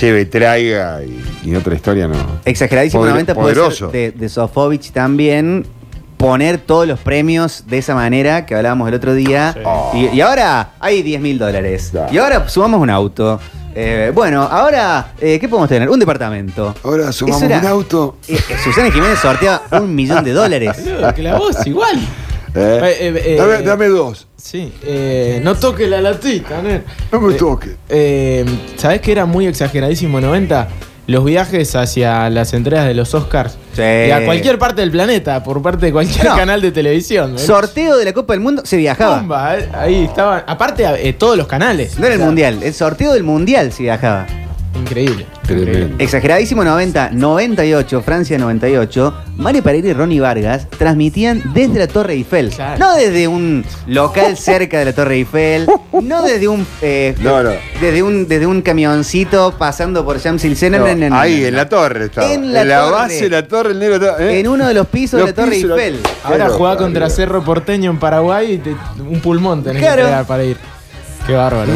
lleve, 0.00 0.26
traiga 0.26 1.02
y, 1.04 1.22
y 1.44 1.54
otra 1.54 1.74
historia 1.74 2.06
no. 2.08 2.16
Exageradísimo 2.44 3.02
Poder- 3.02 3.12
90 3.14 3.34
puede 3.34 3.70
ser 3.72 3.88
de, 3.88 4.10
de 4.12 4.28
Sofovich 4.28 4.90
también 4.92 5.64
poner 6.16 6.58
todos 6.58 6.86
los 6.86 6.98
premios 7.00 7.64
de 7.66 7.78
esa 7.78 7.94
manera 7.94 8.46
que 8.46 8.54
hablábamos 8.54 8.88
el 8.88 8.94
otro 8.94 9.14
día. 9.14 9.52
Sí. 9.54 9.60
Oh. 9.64 9.92
Y, 9.94 10.16
y 10.16 10.20
ahora 10.20 10.70
hay 10.80 11.02
10 11.02 11.20
mil 11.20 11.38
dólares. 11.38 11.88
Claro. 11.90 12.12
Y 12.12 12.18
ahora 12.18 12.48
sumamos 12.48 12.80
un 12.80 12.90
auto. 12.90 13.38
Eh, 13.74 14.10
bueno, 14.14 14.42
ahora, 14.42 15.12
eh, 15.20 15.38
¿qué 15.38 15.48
podemos 15.48 15.68
tener? 15.68 15.90
Un 15.90 15.98
departamento. 16.00 16.74
Ahora 16.82 17.12
sumamos 17.12 17.42
era- 17.42 17.58
un 17.58 17.66
auto. 17.66 18.16
Eh, 18.26 18.38
eh, 18.48 18.56
Susana 18.64 18.90
Jiménez 18.90 19.18
sorteaba 19.18 19.62
un 19.80 19.94
millón 19.94 20.24
de 20.24 20.32
dólares. 20.32 20.76
Que 21.14 21.22
la 21.22 21.36
voz 21.36 21.66
igual. 21.66 21.98
¿Eh? 22.54 22.80
Eh, 22.82 22.96
eh, 23.00 23.22
eh, 23.26 23.36
dame, 23.36 23.62
dame 23.62 23.86
dos. 23.88 24.26
Sí, 24.34 24.72
eh, 24.82 25.40
no 25.44 25.56
toque 25.56 25.86
la 25.88 26.00
latita, 26.00 26.62
¿no? 26.62 26.70
No 27.12 27.20
me 27.20 27.34
Eh, 27.34 27.36
toque. 27.36 27.76
Eh, 27.90 28.46
¿Sabés 28.76 29.02
que 29.02 29.12
era 29.12 29.26
muy 29.26 29.46
exageradísimo 29.46 30.20
90? 30.22 30.68
Los 31.06 31.24
viajes 31.24 31.76
hacia 31.76 32.28
las 32.30 32.52
entregas 32.52 32.86
de 32.86 32.94
los 32.94 33.14
Oscars. 33.14 33.56
Sí. 33.74 33.82
Y 33.82 34.10
a 34.10 34.24
cualquier 34.24 34.58
parte 34.58 34.80
del 34.80 34.90
planeta, 34.90 35.42
por 35.44 35.62
parte 35.62 35.86
de 35.86 35.92
cualquier 35.92 36.24
No. 36.26 36.34
canal 36.36 36.60
de 36.60 36.72
televisión. 36.72 37.36
¿eh? 37.36 37.38
Sorteo 37.38 37.96
de 37.96 38.04
la 38.04 38.12
Copa 38.12 38.32
del 38.32 38.40
Mundo 38.40 38.62
se 38.64 38.76
viajaba. 38.76 39.18
Bomba, 39.18 39.56
eh, 39.56 39.68
ahí 39.72 40.04
estaban. 40.04 40.42
Aparte, 40.46 40.84
eh, 41.08 41.12
todos 41.12 41.36
los 41.36 41.46
canales. 41.46 41.96
No 41.98 42.06
era 42.06 42.16
el 42.16 42.20
mundial, 42.20 42.60
el 42.62 42.74
sorteo 42.74 43.12
del 43.12 43.22
mundial 43.22 43.70
se 43.72 43.84
viajaba. 43.84 44.26
Increíble. 44.80 45.26
Tremendo. 45.46 45.96
Exageradísimo 45.98 46.64
90, 46.64 47.10
98, 47.12 48.02
Francia 48.02 48.36
98, 48.38 49.14
Mario 49.36 49.62
Pereira 49.62 49.88
y 49.88 49.92
Ronnie 49.92 50.20
Vargas 50.20 50.68
transmitían 50.70 51.42
desde 51.54 51.78
la 51.78 51.86
Torre 51.86 52.14
Eiffel. 52.14 52.50
Claro. 52.50 52.78
No 52.78 52.94
desde 52.96 53.28
un 53.28 53.64
local 53.86 54.36
cerca 54.36 54.78
de 54.80 54.86
la 54.86 54.92
Torre 54.92 55.14
Eiffel, 55.16 55.66
no 55.92 56.22
desde 56.22 56.48
un 56.48 56.66
eh, 56.82 57.14
No, 57.20 57.42
no. 57.42 57.50
desde 57.80 58.02
un 58.02 58.26
desde 58.28 58.46
un 58.46 58.62
camioncito 58.62 59.54
pasando 59.58 60.04
por 60.04 60.18
Champs-Élysées. 60.20 60.70
No, 60.70 60.78
no, 60.78 60.94
no, 60.94 61.08
no, 61.10 61.16
Ahí, 61.18 61.40
no. 61.42 61.46
en 61.48 61.56
la 61.56 61.68
torre 61.68 62.04
estaba. 62.06 62.32
En 62.32 62.52
la 62.52 62.62
torre. 62.64 62.90
base 62.92 63.22
de 63.22 63.30
la 63.30 63.46
torre, 63.46 63.70
el 63.72 63.78
negro 63.78 63.94
estaba, 63.96 64.18
¿eh? 64.22 64.40
En 64.40 64.48
uno 64.48 64.66
de 64.66 64.74
los 64.74 64.86
pisos 64.88 65.20
Los 65.20 65.26
de 65.28 65.32
la 65.32 65.36
Torre 65.44 65.56
pisos, 65.56 65.78
Eiffel. 65.78 66.00
Ahora 66.24 66.46
Qué 66.46 66.52
jugaba 66.52 66.74
loco, 66.74 66.84
contra 66.84 67.04
amigo. 67.06 67.16
Cerro 67.16 67.44
Porteño 67.44 67.90
en 67.90 67.98
Paraguay 67.98 68.52
y 68.54 68.58
te- 68.58 68.76
un 69.02 69.20
pulmón 69.20 69.62
tenés 69.62 69.80
Claro. 69.82 69.96
que 69.96 70.02
entregar 70.02 70.26
para 70.26 70.44
ir. 70.44 70.56
Qué 71.26 71.34
bárbaro. 71.34 71.72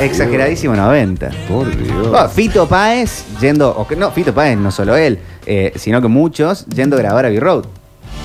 Exageradísimo 0.00 0.74
90. 0.74 1.30
Por 1.48 1.76
Dios. 1.76 2.32
Fito 2.32 2.66
Páez 2.66 3.24
yendo, 3.40 3.70
o 3.76 3.86
que 3.86 3.96
no, 3.96 4.10
Fito 4.10 4.32
Páez, 4.32 4.56
no 4.56 4.70
solo 4.70 4.96
él, 4.96 5.18
eh, 5.44 5.72
sino 5.76 6.00
que 6.00 6.08
muchos 6.08 6.64
yendo 6.66 6.96
a 6.96 7.00
grabar 7.00 7.26
a 7.26 7.28
B-Road. 7.28 7.66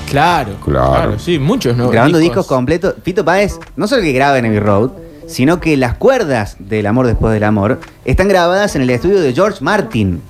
Claro, 0.10 0.54
Claro. 0.64 0.92
claro. 0.94 1.20
sí, 1.20 1.38
muchos, 1.38 1.76
¿no? 1.76 1.90
grabando 1.90 2.18
discos. 2.18 2.48
completos. 2.48 2.96
Fito 3.04 3.26
Páez, 3.26 3.60
no 3.76 3.88
solo 3.88 4.02
que 4.02 4.14
graba 4.14 4.38
en 4.38 4.46
Abbey 4.46 4.60
Road, 4.60 4.92
sino 5.28 5.60
que 5.60 5.76
las 5.76 5.96
cuerdas 5.98 6.56
del 6.60 6.88
amor 6.88 7.08
después 7.08 7.34
del 7.34 7.44
amor 7.44 7.80
están 8.06 8.28
grabadas 8.30 8.76
en 8.78 8.82
el 8.82 8.90
estudio 8.90 9.20
de 9.20 9.34
George 9.34 9.58
Martin. 9.62 10.22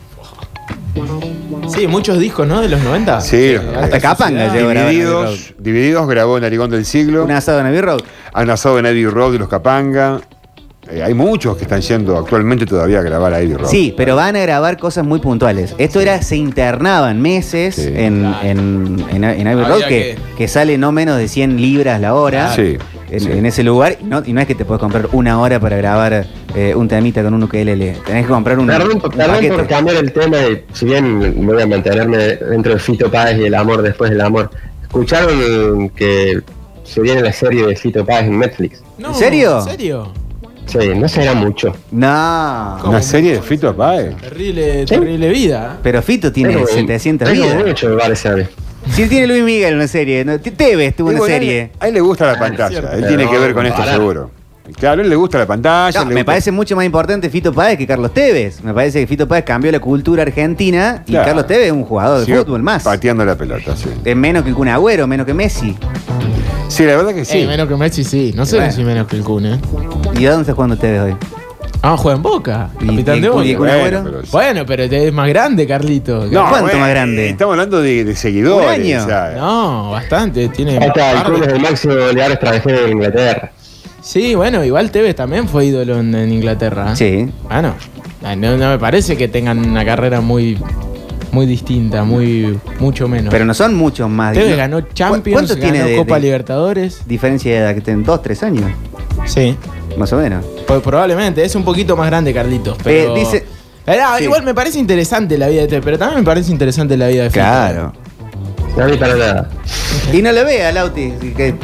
Sí, 1.67 1.87
muchos 1.87 2.17
discos, 2.19 2.47
¿no? 2.47 2.59
De 2.61 2.67
los 2.67 2.81
90. 2.81 3.21
Sí, 3.21 3.53
los 3.53 3.63
90. 3.65 3.83
Hasta 3.85 3.99
Capanga 4.01 4.51
llegó 4.51 4.69
a 4.69 4.73
grabar 4.73 4.91
en 4.93 4.97
Abbey 5.01 5.05
Road. 5.05 5.25
Divididos, 5.27 5.53
divididos 5.59 6.07
grabó 6.09 6.37
en 6.37 6.41
Narigón 6.43 6.71
del 6.71 6.85
Siglo. 6.85 7.23
Un 7.23 7.31
asado 7.31 7.59
en 7.59 7.67
Abbey 7.67 7.81
Road. 7.81 7.99
Han 8.33 8.49
asado 8.49 8.79
en 8.79 8.87
Abbey 8.87 9.05
Road 9.05 9.33
de 9.33 9.39
los 9.39 9.47
Capanga. 9.47 10.19
Eh, 10.91 11.03
hay 11.03 11.13
muchos 11.13 11.55
que 11.55 11.63
están 11.63 11.81
yendo 11.81 12.17
actualmente 12.17 12.65
todavía 12.65 12.99
a 12.99 13.01
grabar 13.03 13.33
a 13.33 13.37
Abbey 13.37 13.53
Road. 13.53 13.69
Sí, 13.69 13.93
pero 13.95 14.15
van 14.15 14.35
a 14.35 14.39
grabar 14.41 14.77
cosas 14.77 15.05
muy 15.05 15.19
puntuales. 15.19 15.75
Esto 15.77 15.99
era, 16.01 16.21
se 16.23 16.35
internaban 16.35 17.21
meses 17.21 17.75
Sí. 17.75 17.87
en, 17.95 18.25
en, 18.41 19.05
en, 19.11 19.23
en 19.23 19.47
Abbey 19.47 19.63
Había 19.63 19.67
Road, 19.67 19.81
que, 19.83 19.87
que- 19.87 20.17
que 20.35 20.47
sale 20.47 20.77
no 20.77 20.91
menos 20.91 21.17
de 21.17 21.27
100 21.27 21.61
libras 21.61 22.01
la 22.01 22.13
hora. 22.15 22.53
Sí. 22.55 22.77
En, 23.11 23.19
sí. 23.19 23.31
en 23.31 23.45
ese 23.47 23.63
lugar, 23.63 23.97
y 23.99 24.03
no, 24.03 24.21
y 24.23 24.33
no 24.33 24.41
es 24.41 24.45
que 24.47 24.53
te 24.53 24.65
puedes 24.65 24.79
comprar 24.79 25.09
una 25.13 25.39
hora 25.41 25.59
para 25.59 25.75
grabar 25.77 26.27
eh, 26.55 26.73
un 26.75 26.87
temita 26.87 27.23
con 27.23 27.33
un 27.33 27.41
ukelele. 27.43 27.97
Tenés 28.05 28.25
que 28.27 28.31
comprar 28.31 28.57
un, 28.59 28.67
Perdón, 28.67 28.91
un 28.93 29.01
por- 29.01 29.15
perdón 29.15 29.35
paquete. 29.35 29.55
por 29.55 29.67
cambiar 29.67 29.95
el 29.97 30.11
tema, 30.11 30.37
de, 30.37 30.65
si 30.73 30.85
bien 30.85 31.45
voy 31.45 31.59
a 31.61 31.65
mantenerme 31.67 32.17
dentro 32.17 32.73
de 32.73 32.79
Fito 32.79 33.09
Páez 33.11 33.39
y 33.39 33.45
el 33.45 33.55
amor 33.55 33.81
después 33.81 34.11
del 34.11 34.21
amor. 34.21 34.51
¿Escucharon 34.83 35.89
que 35.89 36.39
se 36.83 37.01
viene 37.01 37.21
la 37.21 37.33
serie 37.33 37.65
de 37.65 37.75
Fito 37.75 38.05
Páez 38.05 38.25
en 38.27 38.39
Netflix? 38.39 38.81
No, 38.99 39.09
¿En 39.09 39.15
serio? 39.15 39.57
¿En 39.59 39.63
serio? 39.65 40.13
Sí, 40.69 40.89
no 40.95 41.07
será 41.07 41.33
mucho. 41.33 41.73
No. 41.91 42.77
Una 42.85 43.01
serie 43.01 43.33
de 43.33 43.41
Fito 43.41 43.75
Páez. 43.75 44.15
Terrible, 44.17 44.85
terrible 44.85 45.29
vida. 45.29 45.77
Pero 45.81 46.01
Fito 46.01 46.31
tiene 46.31 46.53
Tengo- 46.53 46.67
700 46.67 47.27
tengo 47.29 47.43
vidas. 47.43 47.65
mucho, 47.65 47.89
me 47.89 47.95
parece 47.97 48.29
a 48.29 48.35
mí. 48.35 48.43
Si 48.91 49.01
él 49.03 49.09
tiene 49.09 49.27
Luis 49.27 49.43
Miguel 49.43 49.75
una 49.75 49.87
serie, 49.87 50.23
¿no? 50.23 50.39
Te- 50.39 50.51
Tevez 50.51 50.95
tuvo 50.95 51.09
una 51.09 51.19
serie. 51.21 51.59
A 51.61 51.63
él, 51.63 51.71
a 51.79 51.87
él 51.89 51.93
le 51.95 52.01
gusta 52.01 52.25
la 52.27 52.33
Ah, 52.33 52.39
pantalla. 52.39 52.79
Él 52.93 53.05
tiene 53.07 53.17
Pero 53.25 53.31
que 53.31 53.37
ver 53.39 53.53
con 53.53 53.65
esto, 53.65 53.83
seguro. 53.83 54.31
Claro, 54.79 55.01
a 55.01 55.03
él 55.03 55.09
le 55.09 55.15
gusta 55.15 55.39
la 55.39 55.47
pantalla. 55.47 55.99
No, 55.99 56.05
me 56.05 56.13
gusta- 56.13 56.25
parece 56.25 56.51
mucho 56.51 56.75
más 56.75 56.85
importante 56.85 57.29
Fito 57.31 57.51
Páez 57.51 57.77
que 57.77 57.87
Carlos 57.87 58.13
Tevez. 58.13 58.63
Me 58.63 58.71
parece 58.73 58.99
que 58.99 59.07
Fito 59.07 59.27
Páez 59.27 59.43
cambió 59.43 59.71
la 59.71 59.79
cultura 59.79 60.21
argentina 60.21 61.03
y 61.07 61.11
Claro. 61.11 61.25
Carlos 61.25 61.47
Tevez 61.47 61.65
es 61.67 61.71
un 61.71 61.83
jugador 61.83 62.23
de 62.25 62.37
fútbol 62.37 62.61
más. 62.61 62.83
Pateando 62.83 63.25
la 63.25 63.35
pelota, 63.35 63.75
sí. 63.75 63.89
Es 64.05 64.15
menos 64.15 64.43
que 64.43 64.53
Kun 64.53 64.67
Agüero, 64.67 65.07
menos 65.07 65.25
que 65.25 65.33
Messi. 65.33 65.75
Sí, 66.69 66.85
la 66.85 66.95
verdad 66.95 67.13
que 67.13 67.25
sí. 67.25 67.39
Eh, 67.39 67.47
menos 67.47 67.67
que 67.67 67.75
Messi, 67.75 68.03
sí. 68.03 68.31
No 68.35 68.45
sé 68.45 68.57
Bueno. 68.57 68.71
si 68.71 68.83
menos 68.83 69.07
que 69.07 69.15
el 69.17 69.23
Kun, 69.23 69.45
¿eh? 69.45 69.59
¿Y 70.17 70.25
a 70.25 70.29
dónde 70.31 70.43
está 70.43 70.53
jugando 70.53 70.77
Tevez 70.77 71.01
hoy? 71.01 71.15
Ah, 71.81 71.95
juega 71.97 72.17
en 72.17 72.21
Boca. 72.23 72.69
¿Y- 72.81 72.87
Capitán 72.87 73.17
y- 73.17 73.21
de 73.21 73.27
y- 73.27 73.29
Boca. 73.29 73.45
y- 73.45 73.55
Bueno, 73.55 73.73
Agüero? 73.73 74.03
pero- 74.03 74.21
Bueno, 74.31 74.65
pero 74.65 74.83
es 74.83 75.13
más 75.13 75.29
grande, 75.29 75.65
Carlito. 75.67 76.25
No, 76.25 76.41
¿Cuánto 76.47 76.61
bueno, 76.61 76.79
más 76.79 76.89
grande? 76.89 77.29
Estamos 77.29 77.53
hablando 77.53 77.81
de, 77.81 78.03
de 78.05 78.15
seguidores. 78.15 78.67
Un 78.67 78.73
año. 78.73 79.03
o 79.03 79.07
sea, 79.07 79.33
No, 79.37 79.91
bastante. 79.91 80.49
Tiene. 80.49 80.77
Ahí 80.77 80.87
está, 80.87 81.11
el 81.13 81.23
club 81.23 81.43
es 81.43 81.47
el 81.53 81.59
máximo 81.61 81.93
goleador 81.95 82.31
extranjero 82.33 82.83
de 82.85 82.91
Inglaterra. 82.91 83.51
Sí, 84.01 84.35
bueno, 84.35 84.63
igual 84.63 84.91
Tevez 84.91 85.15
también 85.15 85.47
fue 85.47 85.65
ídolo 85.65 85.99
en, 85.99 86.13
en 86.15 86.31
Inglaterra. 86.33 86.91
¿eh? 86.91 86.95
Sí. 86.95 87.29
Bueno, 87.43 87.73
ah, 88.23 88.35
no, 88.35 88.57
no 88.57 88.69
me 88.69 88.77
parece 88.79 89.17
que 89.17 89.27
tengan 89.27 89.59
una 89.59 89.83
carrera 89.85 90.21
muy, 90.21 90.57
muy 91.31 91.45
distinta, 91.45 92.03
muy 92.03 92.59
mucho 92.79 93.07
menos. 93.07 93.31
Pero 93.31 93.45
no 93.45 93.53
son 93.53 93.75
muchos 93.75 94.09
más. 94.09 94.33
Tevez 94.33 94.57
ganó 94.57 94.81
¿Cu- 94.81 94.87
Champions, 94.93 95.33
¿Cuánto 95.33 95.55
ganó 95.55 95.71
tiene 95.71 95.89
de, 95.89 95.95
Copa 95.97 96.15
de 96.15 96.21
Libertadores. 96.21 97.01
diferencia 97.07 97.51
de 97.51 97.57
edad 97.59 97.75
que 97.75 97.81
tienen? 97.81 98.03
¿Dos, 98.03 98.21
tres 98.21 98.41
años? 98.43 98.71
Sí, 99.25 99.55
Más 99.97 100.11
o 100.13 100.17
menos. 100.17 100.43
pues 100.67 100.81
probablemente. 100.81 101.43
Es 101.43 101.55
un 101.55 101.63
poquito 101.63 101.95
más 101.97 102.07
grande 102.07 102.33
Carlitos, 102.33 102.77
pero... 102.83 103.15
Eh, 103.15 103.19
dice- 103.19 103.45
Pero, 103.85 104.03
ah, 104.05 104.15
Sí. 104.17 104.23
Igual 104.25 104.43
me 104.43 104.53
parece 104.53 104.77
interesante 104.79 105.37
la 105.37 105.47
vida 105.47 105.61
de 105.61 105.67
Tevez, 105.67 105.83
pero 105.85 105.97
también 105.97 106.19
me 106.21 106.25
parece 106.25 106.51
interesante 106.51 106.95
la 106.97 107.07
vida 107.07 107.23
de. 107.23 107.29
Claro. 107.31 107.91
No 108.77 108.85
hay 108.85 108.97
para 108.97 109.15
nada. 109.15 109.49
Y 110.13 110.21
no 110.21 110.31
le 110.31 110.43
vea, 110.43 110.71
Lauti. 110.71 111.11
que- 111.35 111.55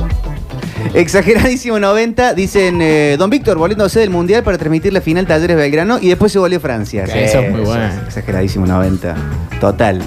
Exageradísimo 0.94 1.80
90. 1.80 2.34
Dicen 2.34 2.82
eh, 2.82 3.16
Don 3.18 3.30
Víctor 3.30 3.58
volviéndose 3.58 4.00
del 4.00 4.10
Mundial 4.10 4.44
para 4.44 4.58
transmitir 4.58 4.94
la 4.94 5.02
final 5.02 5.26
Talleres 5.26 5.58
Belgrano 5.58 6.00
y 6.00 6.10
después 6.10 6.32
se 6.32 6.40
volvió 6.40 6.60
Francia. 6.60 7.06
Sí, 7.08 7.18
eso 7.18 7.40
es 7.40 7.52
muy 7.52 7.62
bueno. 7.62 7.86
Exageradísimo 8.06 8.66
90. 8.66 9.16
Total. 9.60 10.02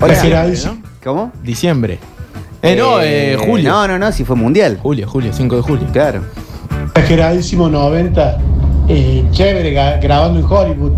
Hola. 0.00 0.12
Exageradísimo. 0.12 0.78
¿Cómo? 1.02 1.32
Diciembre. 1.42 1.98
Eh, 2.62 2.74
no, 2.76 3.00
eh, 3.00 3.36
julio. 3.38 3.70
No, 3.70 3.86
no, 3.86 3.98
no, 3.98 4.10
si 4.12 4.24
fue 4.24 4.34
Mundial. 4.36 4.78
Julio, 4.82 5.08
julio, 5.08 5.32
5 5.32 5.56
de 5.56 5.62
julio. 5.62 5.86
Claro. 5.92 6.22
Exageradísimo 6.94 7.68
90. 7.68 8.38
eh, 8.88 9.24
chévere 9.30 9.70
grabando 10.00 10.40
en 10.40 10.44
Hollywood. 10.44 10.92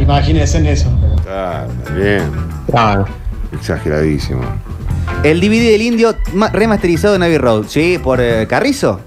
Imagínense 0.00 0.58
en 0.58 0.66
eso. 0.66 0.88
Claro, 1.24 1.68
bien. 1.96 2.30
Claro. 2.70 3.04
Exageradísimo. 3.52 4.42
El 5.24 5.40
DVD 5.40 5.70
del 5.72 5.82
indio 5.82 6.14
ma- 6.34 6.50
remasterizado 6.50 7.14
en 7.16 7.22
Abbey 7.22 7.38
Road. 7.38 7.64
Sí, 7.68 7.98
por 8.02 8.20
eh, 8.20 8.46
Carrizo. 8.46 9.00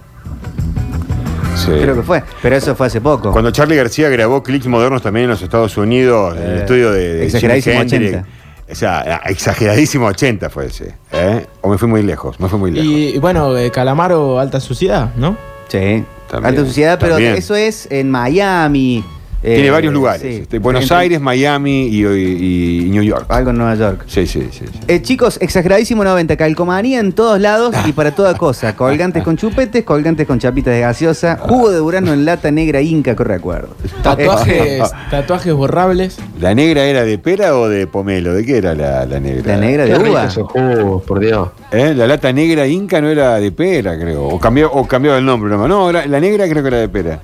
Sí. 1.56 1.72
Creo 1.72 1.96
que 1.96 2.02
fue. 2.04 2.24
Pero 2.42 2.56
eso 2.56 2.76
fue 2.76 2.88
hace 2.88 3.02
poco. 3.02 3.32
Cuando 3.32 3.52
Charlie 3.52 3.76
García 3.76 4.10
grabó 4.10 4.44
clics 4.44 4.68
modernos 4.68 5.02
también 5.02 5.26
en 5.26 5.30
los 5.32 5.42
Estados 5.42 5.76
Unidos, 5.78 6.36
en 6.38 6.44
el 6.44 6.50
Eh, 6.50 6.60
estudio 6.60 6.92
de, 6.92 7.14
de 7.16 7.26
exageradísimo 7.26 7.76
Jimi 7.82 7.92
Hendrix. 7.96 8.14
80. 8.16 8.28
O 8.70 8.76
sea, 8.76 9.22
exageradísimo 9.26 10.06
80 10.08 10.50
fue 10.50 10.66
ese. 10.68 10.94
¿eh? 11.14 11.46
O 11.62 11.70
me 11.70 11.78
fui 11.78 11.88
muy 11.88 12.04
lejos, 12.04 12.40
me 12.40 12.48
fui 12.50 12.60
muy 12.60 12.72
lejos. 12.72 12.88
Y, 12.92 13.16
y 13.16 13.18
bueno, 13.18 13.56
eh, 13.58 13.72
Calamaro, 13.72 14.40
Alta 14.40 14.60
Suciedad, 14.60 15.12
¿no? 15.16 15.38
Sí. 15.70 16.04
También, 16.30 16.46
Alta 16.54 16.66
sociedad, 16.66 16.98
pero 17.00 17.14
también. 17.14 17.36
eso 17.36 17.56
es 17.56 17.88
en 17.90 18.12
Miami. 18.12 19.04
Eh, 19.52 19.56
Tiene 19.56 19.72
varios 19.72 19.94
lugares. 19.94 20.22
sí. 20.22 20.40
este, 20.42 20.60
Buenos 20.60 20.90
En- 20.92 20.98
Aires, 20.98 21.22
Miami 21.22 21.88
y, 21.88 22.06
y- 22.06 22.86
y 22.86 22.90
New 22.90 23.04
York. 23.04 23.26
Algo 23.30 23.52
en 23.52 23.58
Nueva 23.58 23.76
York. 23.76 24.04
Sí, 24.08 24.28
sí, 24.28 24.48
sí. 24.52 24.66
sí. 24.72 24.80
Eh, 24.88 25.02
chicos, 25.02 25.38
exageradísimo 25.42 26.04
90, 26.04 26.36
calcomanía 26.38 27.00
en 27.00 27.14
todos 27.14 27.40
lados 27.40 27.74
y 27.86 27.94
para 27.94 28.12
toda 28.12 28.36
cosa. 28.38 28.76
Colgantes 28.76 29.24
con 29.24 29.38
chupetes, 29.38 29.84
colgantes 29.84 30.28
con 30.28 30.40
chapitas 30.40 30.74
de 30.74 30.82
gaseosa, 30.82 31.38
jugo 31.38 31.72
de 31.72 31.80
burano 31.80 32.14
en 32.14 32.26
lata 32.26 32.52
negra 32.52 32.82
inca, 32.82 33.16
que 33.16 33.24
recuerdo. 33.24 33.70
Tatuajes, 34.04 34.84
tatuajes 35.12 35.54
borrables. 35.54 36.18
¿La 36.40 36.54
negra 36.54 36.84
era 36.84 37.04
de 37.04 37.18
pera 37.18 37.56
o 37.58 37.70
de 37.70 37.88
pomelo? 37.88 38.34
¿De 38.34 38.46
qué 38.46 38.58
era 38.58 38.76
la, 38.76 39.06
la 39.06 39.20
negra? 39.20 39.56
La 39.56 39.62
negra 39.62 39.86
de 39.86 39.98
uva. 40.10 40.26
esos 40.26 40.48
jugos, 40.52 41.04
por 41.04 41.20
Dios. 41.20 41.50
¿Eh? 41.72 41.94
La 41.96 42.08
lata 42.08 42.32
negra 42.34 42.68
inca 42.68 43.02
no 43.02 43.10
era 43.10 43.36
de 43.40 43.52
pera, 43.52 43.98
creo. 44.00 44.28
O 44.28 44.40
cambió, 44.40 44.72
o 44.72 44.88
cambiaba 44.88 45.18
el 45.18 45.26
nombre 45.26 45.50
nomás. 45.50 45.70
No, 45.70 45.90
era- 45.90 46.06
la 46.06 46.20
negra 46.20 46.48
creo 46.50 46.62
que 46.64 46.68
era 46.70 46.78
de 46.80 46.90
pera. 46.90 47.20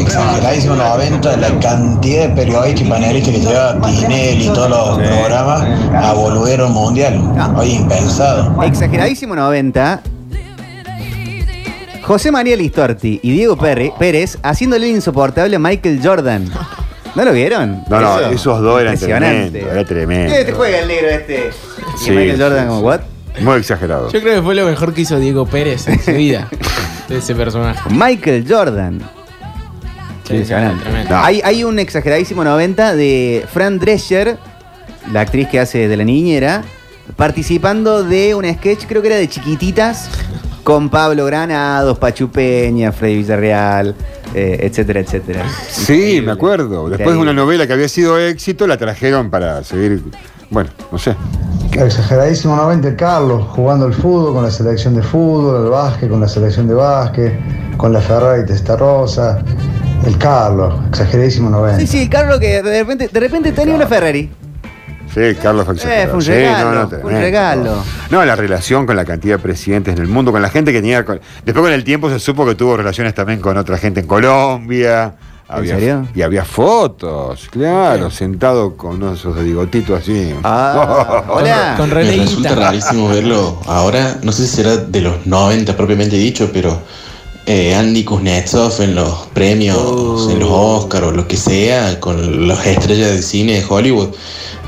Exageradísimo 0.00 0.74
90, 0.76 1.36
la 1.36 1.60
cantidad 1.60 2.28
de 2.28 2.34
periodistas 2.34 2.80
y 2.80 2.84
panelistas 2.90 3.34
que 3.34 3.40
lleva 3.40 3.80
Tinelli 3.80 4.44
y 4.46 4.48
todos 4.48 4.70
los 4.70 4.98
programas 5.08 5.62
a 5.94 6.12
boludero 6.12 6.68
mundial. 6.68 7.20
Hoy 7.56 7.70
impensado. 7.72 8.62
Exageradísimo 8.62 9.34
90. 9.34 10.00
José 12.02 12.30
María 12.32 12.56
Listorti 12.56 13.20
y 13.22 13.32
Diego 13.32 13.56
Pérez 13.58 14.38
haciéndole 14.42 14.88
el 14.88 14.96
insoportable 14.96 15.56
a 15.56 15.58
Michael 15.58 16.00
Jordan. 16.02 16.48
¿No 17.14 17.24
lo 17.24 17.32
vieron? 17.32 17.82
No, 17.90 18.00
no, 18.00 18.20
Eso, 18.20 18.30
esos 18.30 18.60
dos 18.62 18.80
eran 18.80 18.98
tremendos. 18.98 19.62
Era 19.70 19.84
tremendo. 19.84 20.32
¿Qué 20.34 20.44
te 20.44 20.52
juega 20.52 20.78
el 20.80 20.88
negro 20.88 21.08
este? 21.08 21.50
Y 21.50 22.04
Sí, 22.04 22.10
Michael 22.10 22.36
sí, 22.36 22.42
Jordan 22.42 22.62
sí. 22.62 22.68
como, 22.68 22.80
¿what? 22.80 23.00
Muy 23.40 23.56
exagerado. 23.58 24.10
Yo 24.10 24.20
creo 24.20 24.36
que 24.36 24.42
fue 24.42 24.54
lo 24.54 24.64
mejor 24.66 24.94
que 24.94 25.02
hizo 25.02 25.18
Diego 25.18 25.44
Pérez 25.46 25.86
en 25.88 26.00
su 26.02 26.12
vida. 26.14 26.48
de 27.08 27.18
ese 27.18 27.34
personaje. 27.34 27.80
Michael 27.90 28.46
Jordan. 28.48 29.00
Sí, 30.28 30.34
impresionante. 30.34 30.84
Hay, 31.14 31.40
hay 31.42 31.64
un 31.64 31.78
exageradísimo 31.78 32.44
90 32.44 32.94
de 32.94 33.46
Fran 33.50 33.78
Drescher, 33.78 34.36
la 35.12 35.22
actriz 35.22 35.48
que 35.48 35.58
hace 35.58 35.88
de 35.88 35.96
la 35.96 36.04
niñera, 36.04 36.62
participando 37.16 38.04
de 38.04 38.34
un 38.34 38.44
sketch, 38.44 38.84
creo 38.86 39.00
que 39.00 39.08
era 39.08 39.16
de 39.16 39.28
chiquititas, 39.28 40.10
con 40.64 40.90
Pablo 40.90 41.24
Granados, 41.24 41.98
Pachu 41.98 42.28
Peña, 42.28 42.92
Freddy 42.92 43.16
Villarreal, 43.16 43.94
eh, 44.34 44.58
etcétera, 44.60 45.00
etcétera. 45.00 45.46
Sí, 45.70 46.20
me 46.22 46.32
acuerdo. 46.32 46.90
Después 46.90 47.16
de 47.16 47.22
una 47.22 47.32
novela 47.32 47.66
que 47.66 47.72
había 47.72 47.88
sido 47.88 48.18
éxito, 48.18 48.66
la 48.66 48.76
trajeron 48.76 49.30
para 49.30 49.64
seguir. 49.64 50.02
Bueno, 50.50 50.68
no 50.92 50.98
sé. 50.98 51.16
Exageradísimo 51.72 52.54
90 52.54 52.96
Carlos, 52.96 53.46
jugando 53.48 53.86
al 53.86 53.94
fútbol 53.94 54.34
con 54.34 54.42
la 54.44 54.50
selección 54.50 54.94
de 54.94 55.02
fútbol, 55.02 55.64
al 55.64 55.70
básquet 55.70 56.10
con 56.10 56.20
la 56.20 56.28
selección 56.28 56.68
de 56.68 56.74
básquet, 56.74 57.32
con 57.78 57.92
la 57.92 58.00
Ferrari 58.02 58.44
Testarossa. 58.44 59.42
El 60.06 60.16
Carlos, 60.18 60.74
exageradísimo 60.88 61.50
90. 61.50 61.80
Sí, 61.80 61.86
sí, 61.86 62.02
el 62.02 62.08
Carlos 62.08 62.38
que 62.40 62.62
de 62.62 62.78
repente, 62.80 63.08
de 63.08 63.20
repente 63.20 63.52
tenía 63.52 63.74
una 63.74 63.86
Ferrari. 63.86 64.30
Sí, 65.12 65.20
Carlos 65.42 65.64
fue. 65.66 65.74
Eh, 65.74 66.04
fue 66.06 66.14
un 66.14 66.22
Sí, 66.22 66.30
regalo, 66.30 66.88
te- 66.88 66.98
fue 66.98 67.14
un 67.14 67.20
regalo. 67.20 67.82
No, 68.10 68.24
la 68.24 68.36
relación 68.36 68.86
con 68.86 68.94
la 68.96 69.04
cantidad 69.04 69.36
de 69.36 69.42
presidentes 69.42 69.94
en 69.96 70.02
el 70.02 70.08
mundo, 70.08 70.32
con 70.32 70.40
la 70.42 70.50
gente 70.50 70.72
que 70.72 70.80
tenía. 70.80 71.04
con- 71.04 71.20
Después 71.44 71.62
con 71.64 71.72
el 71.72 71.82
tiempo 71.84 72.08
se 72.10 72.18
supo 72.20 72.46
que 72.46 72.54
tuvo 72.54 72.76
relaciones 72.76 73.14
también 73.14 73.40
con 73.40 73.56
otra 73.56 73.78
gente 73.78 74.00
en 74.00 74.06
Colombia. 74.06 75.14
Había- 75.50 75.74
serio? 75.76 76.06
Y 76.14 76.20
había 76.20 76.44
fotos, 76.44 77.48
claro, 77.50 78.10
sentado 78.10 78.76
con 78.76 78.96
uno 78.96 79.08
de 79.10 79.14
esos 79.14 79.34
de 79.34 79.42
bigotito 79.44 79.96
así. 79.96 80.34
Ah, 80.44 81.24
hola. 81.28 81.74
Con 81.78 81.88
Me 81.88 82.02
resulta 82.16 82.54
rarísimo 82.54 83.08
verlo 83.08 83.58
ahora, 83.66 84.18
no 84.22 84.30
sé 84.32 84.46
si 84.46 84.56
será 84.56 84.76
de 84.76 85.00
los 85.00 85.26
90 85.26 85.74
propiamente 85.74 86.16
dicho, 86.16 86.50
pero 86.52 86.78
eh, 87.48 87.74
Andy 87.74 88.04
Kuznetsov 88.04 88.80
en 88.82 88.94
los 88.94 89.26
premios, 89.32 90.28
en 90.30 90.38
los 90.38 90.50
Oscars 90.50 91.06
o 91.06 91.10
lo 91.12 91.26
que 91.26 91.36
sea, 91.38 91.98
con 91.98 92.46
las 92.46 92.66
estrellas 92.66 93.10
de 93.12 93.22
cine 93.22 93.54
de 93.54 93.64
Hollywood, 93.66 94.08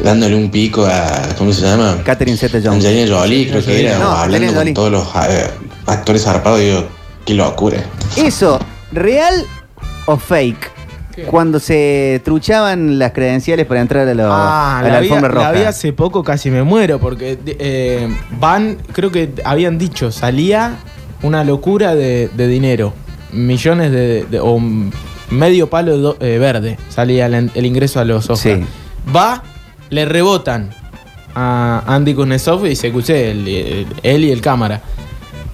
dándole 0.03 0.35
un 0.35 0.51
pico 0.51 0.87
a, 0.87 1.21
¿cómo 1.37 1.53
se 1.53 1.61
llama? 1.62 1.99
Catherine 2.05 2.38
Zeta-Jones. 2.38 2.83
Angelina 2.85 3.19
Jolie, 3.19 3.49
creo 3.51 3.62
que 3.64 3.87
era, 3.87 3.99
No, 3.99 4.09
o 4.09 4.12
hablando 4.12 4.47
con 4.49 4.57
Jolie. 4.57 4.73
todos 4.75 4.90
los 4.93 5.05
eh, 5.29 5.47
actores 5.87 6.23
zarpados, 6.25 6.59
digo, 6.61 6.85
qué 7.27 7.35
locura. 7.35 7.85
Eso, 8.16 8.59
¿real 8.93 9.45
o 10.07 10.16
fake? 10.16 10.71
Cuando 11.27 11.61
se 11.61 12.23
truchaban 12.25 12.99
las 12.99 13.12
credenciales 13.12 13.66
para 13.66 13.83
entrar 13.83 14.09
a, 14.09 14.14
lo- 14.14 14.33
Ah, 14.33 14.79
a 14.79 14.83
la, 14.85 14.88
la, 14.88 14.99
alfombra 14.99 15.29
la 15.29 15.35
roja. 15.35 15.53
vi 15.53 15.62
hace 15.64 15.93
poco, 15.93 16.25
casi 16.25 16.51
me 16.51 16.62
muero, 16.62 16.99
porque 16.99 17.37
eh, 17.45 18.09
van, 18.38 18.79
creo 18.93 19.11
que 19.11 19.29
habían 19.45 19.77
dicho, 19.77 20.11
salía 20.12 20.77
una 21.22 21.44
locura 21.44 21.94
de, 21.94 22.28
de 22.35 22.48
dinero, 22.48 22.92
millones 23.33 23.92
de, 23.92 24.24
de- 24.24 24.40
o 24.40 24.61
medio 25.30 25.68
palo 25.70 25.96
do- 25.98 26.16
eh, 26.20 26.38
verde, 26.38 26.78
salía 26.88 27.26
el, 27.26 27.50
el 27.54 27.66
ingreso 27.66 28.00
a 28.00 28.04
los 28.04 28.28
Oscars. 28.30 28.61
Sí. 28.61 28.64
Va, 29.14 29.42
le 29.90 30.04
rebotan 30.04 30.70
a 31.35 31.83
Andy 31.87 32.14
Kuznetsov 32.14 32.66
y 32.66 32.74
se 32.76 32.88
escuché 32.88 33.30
el- 33.30 33.46
el- 33.48 33.87
él 34.02 34.24
y 34.24 34.30
el 34.33 34.40
cámara. 34.40 34.80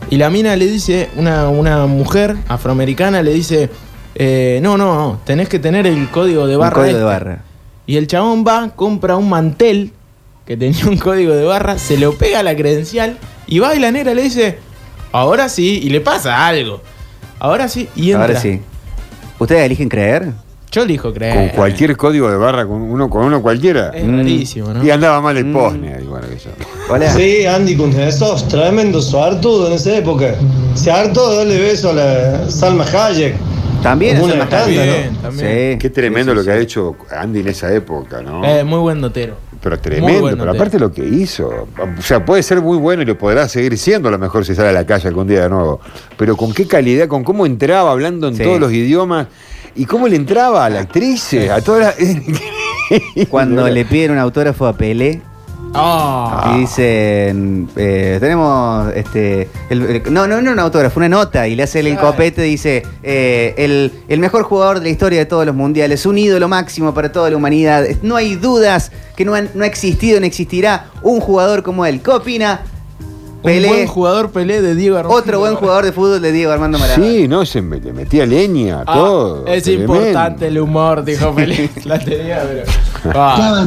Y 0.09 0.17
la 0.17 0.31
mina 0.31 0.55
le 0.57 0.67
dice, 0.67 1.11
una, 1.17 1.49
una 1.49 1.87
mujer 1.87 2.37
afroamericana 2.49 3.23
le 3.23 3.33
dice, 3.35 3.69
eh, 4.15 4.61
no, 4.63 4.79
no, 4.79 4.95
no, 4.95 5.21
tenés 5.25 5.49
que 5.49 5.59
tener 5.59 5.87
el 5.87 6.09
código 6.11 6.47
de 6.47 6.57
barra. 6.57 6.75
código 6.75 6.87
de 6.99 7.03
este". 7.03 7.05
barra. 7.05 7.43
Y 7.87 7.97
el 7.97 8.07
chabón 8.07 8.45
va, 8.47 8.71
compra 8.75 9.17
un 9.17 9.29
mantel 9.29 9.93
que 10.47 10.57
tenía 10.57 10.87
un 10.87 10.97
código 10.97 11.35
de 11.35 11.45
barra, 11.45 11.77
se 11.79 11.99
lo 11.99 12.15
pega 12.15 12.39
a 12.41 12.43
la 12.45 12.55
credencial 12.57 13.19
y 13.49 13.59
va 13.59 13.75
y 13.75 13.81
la 13.81 13.91
negra 13.91 14.15
le 14.15 14.23
dice, 14.23 14.59
ahora 15.17 15.49
sí, 15.49 15.81
y 15.83 15.91
le 15.91 16.01
pasa 16.01 16.47
algo. 16.47 16.81
Ahora 17.39 17.69
sí, 17.69 17.89
y 17.97 18.11
entra. 18.13 18.27
Ahora 18.27 18.41
sí. 18.41 18.61
¿Ustedes 19.39 19.65
eligen 19.67 19.89
creer? 19.89 20.33
Yo 20.73 20.83
elijo 20.83 21.13
creer. 21.13 21.35
Con 21.35 21.49
cualquier 21.57 21.97
código 21.97 22.31
de 22.31 22.37
barra, 22.37 22.67
con 22.67 22.81
uno, 22.83 23.09
con 23.09 23.25
uno 23.25 23.41
cualquiera. 23.41 23.91
Es 23.95 24.07
rarísimo, 24.07 24.75
¿no? 24.75 24.85
Y 24.85 24.91
andaba 24.91 25.21
mal 25.21 25.37
el 25.37 25.51
posne. 25.53 25.99
y 26.03 26.05
bueno, 26.07 26.27
que 26.29 26.37
yo. 26.37 26.51
Hola. 26.91 27.11
Sí, 27.15 27.47
Andy 27.47 27.77
Kuznetsov, 27.77 28.49
tremendo 28.49 29.01
suertudo 29.01 29.69
en 29.69 29.75
esa 29.75 29.97
época. 29.97 30.35
Se 30.75 30.91
hartó 30.91 31.31
de 31.31 31.37
darle 31.39 31.61
beso 31.61 31.91
a 31.91 31.95
la 31.95 32.51
Salma 32.51 32.85
Hayek. 32.85 33.37
También 33.83 34.17
Como 34.17 34.29
es 34.29 34.35
una 34.35 34.43
una 34.45 34.51
tanda, 34.51 34.65
También, 34.65 35.13
¿no? 35.15 35.19
también. 35.21 35.79
Qué 35.79 35.91
tremendo 35.91 36.35
lo 36.35 36.43
que 36.43 36.51
ha 36.51 36.57
hecho 36.59 36.97
Andy 37.11 37.41
en 37.41 37.49
esa 37.49 37.73
época, 37.73 38.21
¿no? 38.21 38.45
Eh, 38.45 38.65
muy 38.65 38.81
buen 38.81 39.01
notero. 39.01 39.37
Pero 39.63 39.79
tremendo, 39.79 40.37
pero 40.39 40.51
aparte 40.53 40.79
lo 40.79 40.93
que 40.93 41.05
hizo, 41.05 41.49
o 41.99 42.03
sea, 42.03 42.25
puede 42.25 42.43
ser 42.43 42.61
muy 42.61 42.77
bueno 42.79 43.03
y 43.03 43.05
lo 43.07 43.17
podrá 43.19 43.49
seguir 43.49 43.77
siendo 43.79 44.09
a 44.09 44.13
lo 44.13 44.19
mejor 44.19 44.45
si 44.45 44.55
sale 44.55 44.69
a 44.69 44.73
la 44.73 44.87
calle 44.87 45.09
algún 45.09 45.27
día 45.27 45.43
de 45.43 45.49
nuevo, 45.49 45.81
pero 46.17 46.37
con 46.37 46.53
qué 46.53 46.67
calidad, 46.67 47.09
con 47.09 47.25
cómo 47.25 47.47
entraba 47.47 47.91
hablando 47.91 48.29
en 48.29 48.37
Sí. 48.37 48.43
todos 48.43 48.61
los 48.61 48.73
idiomas 48.73 49.27
y 49.75 49.85
cómo 49.87 50.09
le 50.09 50.17
entraba 50.17 50.65
a 50.65 50.71
la 50.71 50.81
actriz, 50.81 51.35
a 51.51 51.61
todas 51.63 51.97
las... 51.97 51.97
Cuando 53.31 53.69
le 53.69 53.85
piden 53.85 54.13
un 54.13 54.19
autógrafo 54.19 54.67
a 54.67 54.75
Pelé 54.77 55.21
Y 56.55 56.61
dicen, 56.61 57.69
eh, 57.77 58.17
tenemos, 58.21 58.93
este, 58.95 59.49
el- 59.69 59.83
el- 59.83 60.13
no, 60.15 60.27
no, 60.27 60.41
no 60.41 60.53
un 60.53 60.59
autógrafo, 60.59 60.99
una 61.01 61.09
nota, 61.09 61.47
y 61.49 61.55
le 61.55 61.65
hace 61.65 61.81
el 61.81 61.89
copete, 61.99 62.43
dice, 62.43 62.83
eh, 63.03 63.55
el, 63.59 63.93
el 64.09 64.19
mejor 64.21 64.43
jugador 64.45 64.79
de 64.79 64.85
la 64.85 64.91
historia 64.91 65.19
de 65.19 65.27
todos 65.27 65.45
los 65.45 65.55
mundiales, 65.55 66.07
un 66.07 66.17
ídolo 66.19 66.49
máximo 66.49 66.95
para 66.95 67.13
toda 67.13 67.29
la 67.31 67.37
humanidad, 67.37 67.85
no 68.03 68.17
hay 68.17 68.37
dudas 68.37 68.91
que 69.17 69.25
no, 69.25 69.35
han- 69.35 69.51
no 69.55 69.65
ha 69.65 69.67
existido 69.67 70.19
ni 70.21 70.27
existirá 70.27 70.87
un 71.03 71.21
jugador 71.21 71.63
como 71.63 71.85
él. 71.85 72.01
¿Qué 72.01 72.11
opina? 72.11 72.61
Un 73.47 73.69
buen 73.69 73.87
jugador 73.87 74.31
Pelé 74.31 74.61
de 74.63 74.75
Diego 74.75 74.97
Armando. 74.97 75.19
otro 75.19 75.39
buen 75.39 75.55
jugador 75.57 75.85
de 75.85 75.93
fútbol 75.93 76.21
de 76.21 76.33
Diego 76.33 76.53
Armando 76.53 76.79
Maradona. 76.79 77.05
Sí, 77.07 77.29
no, 77.29 77.47
se 77.47 77.63
me- 77.63 77.81
le 77.81 77.93
metía 77.93 78.27
leña, 78.27 78.83
Ah, 78.87 78.95
todo. 78.95 79.47
Es 79.47 79.63
tremendo. 79.65 79.95
importante 79.97 80.47
el 80.49 80.59
humor, 80.59 81.05
dijo 81.05 81.35
Pelé. 81.35 81.71
La 81.85 81.99
tenía, 81.99 82.43
pero. 82.47 82.63
Ah. 83.15 83.65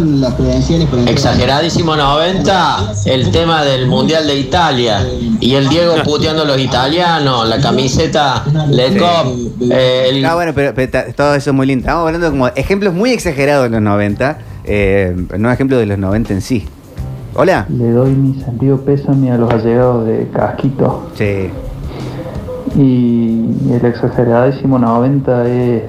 Exageradísimo 1.07 1.95
90, 1.95 2.93
el 3.05 3.31
tema 3.31 3.63
del 3.63 3.87
Mundial 3.87 4.27
de 4.27 4.35
Italia 4.37 5.07
y 5.39 5.55
el 5.55 5.69
Diego 5.69 5.95
puteando 6.03 6.41
a 6.41 6.45
los 6.45 6.59
italianos, 6.59 7.47
la 7.47 7.61
camiseta 7.61 8.43
Le 8.69 8.97
Cop, 8.97 9.27
eh, 9.71 10.07
el 10.09 10.25
Ah, 10.25 10.35
bueno, 10.35 10.51
pero, 10.53 10.73
todo 11.15 11.35
eso 11.35 11.51
es 11.51 11.55
muy 11.55 11.67
lindo. 11.67 11.83
Estamos 11.87 12.05
hablando 12.05 12.29
como 12.31 12.47
ejemplos 12.49 12.93
muy 12.93 13.11
exagerados 13.11 13.63
de 13.65 13.69
los 13.69 13.81
90, 13.81 14.39
eh, 14.65 15.15
no 15.37 15.49
ejemplos 15.51 15.79
de 15.79 15.85
los 15.85 15.97
90 15.97 16.33
en 16.33 16.41
sí. 16.41 16.67
Hola. 17.41 17.65
Le 17.69 17.91
doy 17.91 18.11
mi 18.11 18.37
sentido 18.41 18.81
pésame 18.81 19.31
a 19.31 19.37
los 19.37 19.49
allegados 19.49 20.05
de 20.05 20.27
Casquito. 20.27 21.09
Sí. 21.15 21.49
Y 22.75 23.45
el 23.71 23.85
exageradísimo 23.85 24.77
90 24.77 25.47
es 25.47 25.83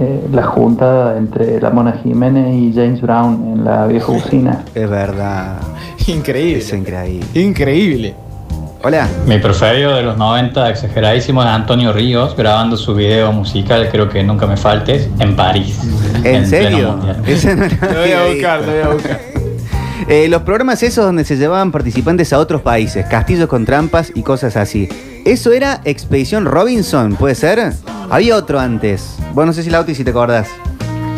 eh, 0.00 0.26
la 0.32 0.44
juntada 0.44 1.18
entre 1.18 1.60
la 1.60 1.68
Mona 1.68 1.92
Jiménez 2.02 2.54
y 2.54 2.72
James 2.74 3.02
Brown 3.02 3.52
en 3.52 3.64
la 3.66 3.86
vieja 3.86 4.10
usina. 4.12 4.64
Es 4.74 4.88
verdad. 4.88 5.58
Increíble. 6.06 6.60
Es 6.60 6.72
increíble. 6.72 7.26
Increíble. 7.34 8.14
Hola. 8.82 9.06
Mi 9.26 9.36
preferido 9.36 9.94
de 9.94 10.04
los 10.04 10.16
90, 10.16 10.70
exageradísimo, 10.70 11.42
es 11.42 11.48
Antonio 11.48 11.92
Ríos, 11.92 12.34
grabando 12.34 12.78
su 12.78 12.94
video 12.94 13.30
musical, 13.30 13.90
creo 13.92 14.08
que 14.08 14.22
nunca 14.22 14.46
me 14.46 14.56
faltes, 14.56 15.10
en 15.18 15.36
París. 15.36 15.78
¿En 16.16 16.22
pleno 16.22 16.46
serio? 16.46 16.92
mundial. 16.92 17.22
Ese 17.26 17.54
no 17.54 17.66
lo 17.66 17.92
Lo 17.92 18.00
voy 18.00 18.12
a 18.12 18.24
buscar, 18.26 18.60
lo 18.62 18.72
voy 18.72 18.80
a 18.80 18.88
buscar. 18.88 19.43
Eh, 20.06 20.28
los 20.28 20.42
programas 20.42 20.82
esos 20.82 21.04
donde 21.04 21.24
se 21.24 21.36
llevaban 21.36 21.72
participantes 21.72 22.32
a 22.32 22.38
otros 22.38 22.60
países, 22.60 23.06
castillos 23.06 23.48
con 23.48 23.64
trampas 23.64 24.12
y 24.14 24.22
cosas 24.22 24.56
así. 24.56 24.88
Eso 25.24 25.52
era 25.52 25.80
Expedición 25.84 26.44
Robinson, 26.44 27.16
¿puede 27.16 27.34
ser? 27.34 27.72
Había 28.10 28.36
otro 28.36 28.60
antes. 28.60 29.16
Vos 29.32 29.46
no 29.46 29.54
sé 29.54 29.62
si 29.62 29.70
la 29.70 29.82
y 29.88 29.94
si 29.94 30.04
te 30.04 30.10
acordás. 30.10 30.48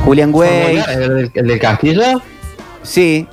Julian 0.05 0.33
Way. 0.33 0.85
¿El 0.89 0.99
del, 1.01 1.31
el 1.35 1.47
del 1.49 1.59
castillo? 1.59 2.23
Sí. 2.85 3.27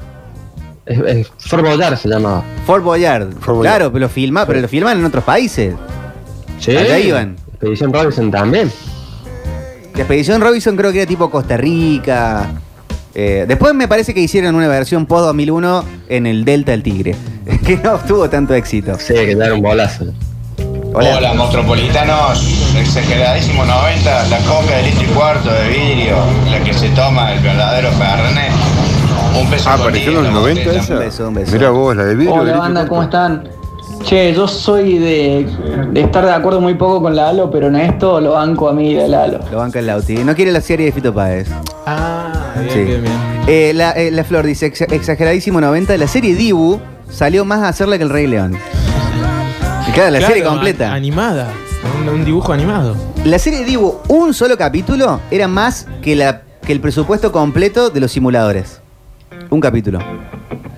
Es, 0.88 1.00
es 1.00 1.32
Fort 1.38 1.64
Boyard 1.64 1.98
se 1.98 2.10
llamaba. 2.10 2.44
Fort 2.66 2.84
Boyard. 2.84 3.36
Claro, 3.62 3.92
pero 3.92 4.00
lo 4.06 4.10
filma, 4.10 4.48
pero 4.48 4.60
lo 4.60 4.68
filman 4.68 4.98
en 4.98 5.06
otros 5.06 5.24
países. 5.24 5.76
Sí. 6.60 6.76
Allá 6.76 6.98
iban. 6.98 7.36
Expedición 7.54 7.94
Robinson 7.94 8.32
también. 8.32 8.72
La 9.94 10.00
Expedición 10.00 10.42
Robinson 10.42 10.76
creo 10.76 10.92
que 10.92 11.04
era 11.04 11.08
tipo 11.08 11.30
Costa 11.30 11.56
Rica. 11.58 12.50
Eh, 13.16 13.46
después 13.48 13.74
me 13.76 13.88
parece 13.88 14.14
que 14.14 14.22
hicieron 14.22 14.56
una 14.56 14.68
versión 14.68 15.06
post 15.06 15.26
2001 15.26 15.84
en 16.10 16.26
el 16.26 16.46
Delta 16.46 16.72
del 16.72 16.82
Tigre, 16.84 17.16
que 17.66 17.78
no 17.78 17.94
obtuvo 17.94 18.30
tanto 18.30 18.54
éxito. 18.54 18.98
Sí, 19.00 19.14
que 19.14 19.32
era 19.32 19.54
un 19.54 19.62
bolazo. 19.62 20.06
Hola. 20.96 21.18
Hola, 21.18 21.34
monstruopolitanos. 21.34 22.74
Exageradísimo 22.78 23.66
90, 23.66 24.28
la 24.30 24.38
coca 24.40 24.78
de 24.78 24.84
litro 24.84 25.04
y 25.04 25.08
cuarto 25.08 25.50
de 25.52 25.70
vidrio, 25.70 26.16
la 26.52 26.60
que 26.64 26.74
se 26.74 26.90
toma 26.90 27.34
el 27.34 27.40
verdadero 27.42 27.90
Fernet. 27.92 28.52
Un 29.40 29.50
peso 29.50 29.70
Ah, 29.70 29.74
apareció 29.76 30.10
en 30.10 30.16
los 30.18 30.26
la 30.26 30.32
90 30.32 30.62
botella. 30.64 30.82
esa. 30.84 30.94
Un 30.94 31.00
beso, 31.00 31.28
un 31.30 31.34
beso. 31.34 31.52
Mira 31.54 31.70
vos, 31.72 31.96
la 31.96 32.04
de 32.06 32.16
vidrio. 32.16 32.34
Hola 32.36 32.52
de 32.52 32.58
banda, 32.58 32.88
¿cómo 32.88 33.04
están? 33.04 33.44
Che, 34.04 34.34
yo 34.34 34.48
soy 34.48 35.00
de, 35.00 35.48
de 35.92 36.02
estar 36.02 36.26
de 36.26 36.32
acuerdo 36.34 36.60
muy 36.62 36.74
poco 36.76 37.02
con 37.02 37.16
Lalo, 37.16 37.50
pero 37.50 37.68
en 37.68 37.76
esto 37.78 38.20
lo 38.22 38.34
banco 38.34 38.70
a 38.70 38.74
mí 38.74 38.94
de 38.94 39.08
Lalo. 39.08 39.40
Lo 39.52 39.58
banca 39.60 39.80
el 39.80 39.88
Lauti. 39.88 40.16
No 40.24 40.36
quiere 40.36 40.52
la 40.52 40.62
serie 40.62 40.88
de 40.88 40.92
Fito 40.92 41.14
Páez. 41.14 41.48
Ah, 41.88 42.32
bien, 42.62 42.74
Sí. 42.74 42.80
bien, 42.84 43.02
bien. 43.02 43.14
Eh, 43.48 43.72
la, 43.76 43.92
eh, 43.92 44.12
la 44.12 44.24
Flor 44.24 44.46
dice, 44.46 44.72
"Exa- 44.72 44.92
exageradísimo 44.92 45.60
90, 45.62 45.98
la 45.98 46.08
serie 46.08 46.36
Dibu 46.36 46.80
salió 47.10 47.46
más 47.46 47.60
a 47.64 47.68
hacerla 47.70 47.98
que 47.98 48.04
el 48.04 48.10
Rey 48.10 48.28
León. 48.28 48.58
Y 49.88 49.92
claro, 49.92 50.12
la 50.12 50.20
Claro, 50.20 50.34
serie 50.34 50.44
completa. 50.48 50.88
an- 50.88 50.94
animada. 50.94 51.52
un, 52.02 52.08
un 52.10 52.24
dibujo 52.26 52.54
animado. 52.54 52.96
La 53.26 53.38
serie 53.40 53.64
Dibu, 53.66 54.00
un 54.08 54.34
solo 54.34 54.58
capítulo, 54.58 55.20
era 55.30 55.48
más 55.50 55.86
que, 56.02 56.16
la, 56.16 56.42
que 56.66 56.72
el 56.72 56.80
presupuesto 56.80 57.32
completo 57.34 57.90
de 57.90 58.00
los 58.00 58.12
simuladores. 58.12 58.80
Un 59.50 59.60
capítulo. 59.60 60.00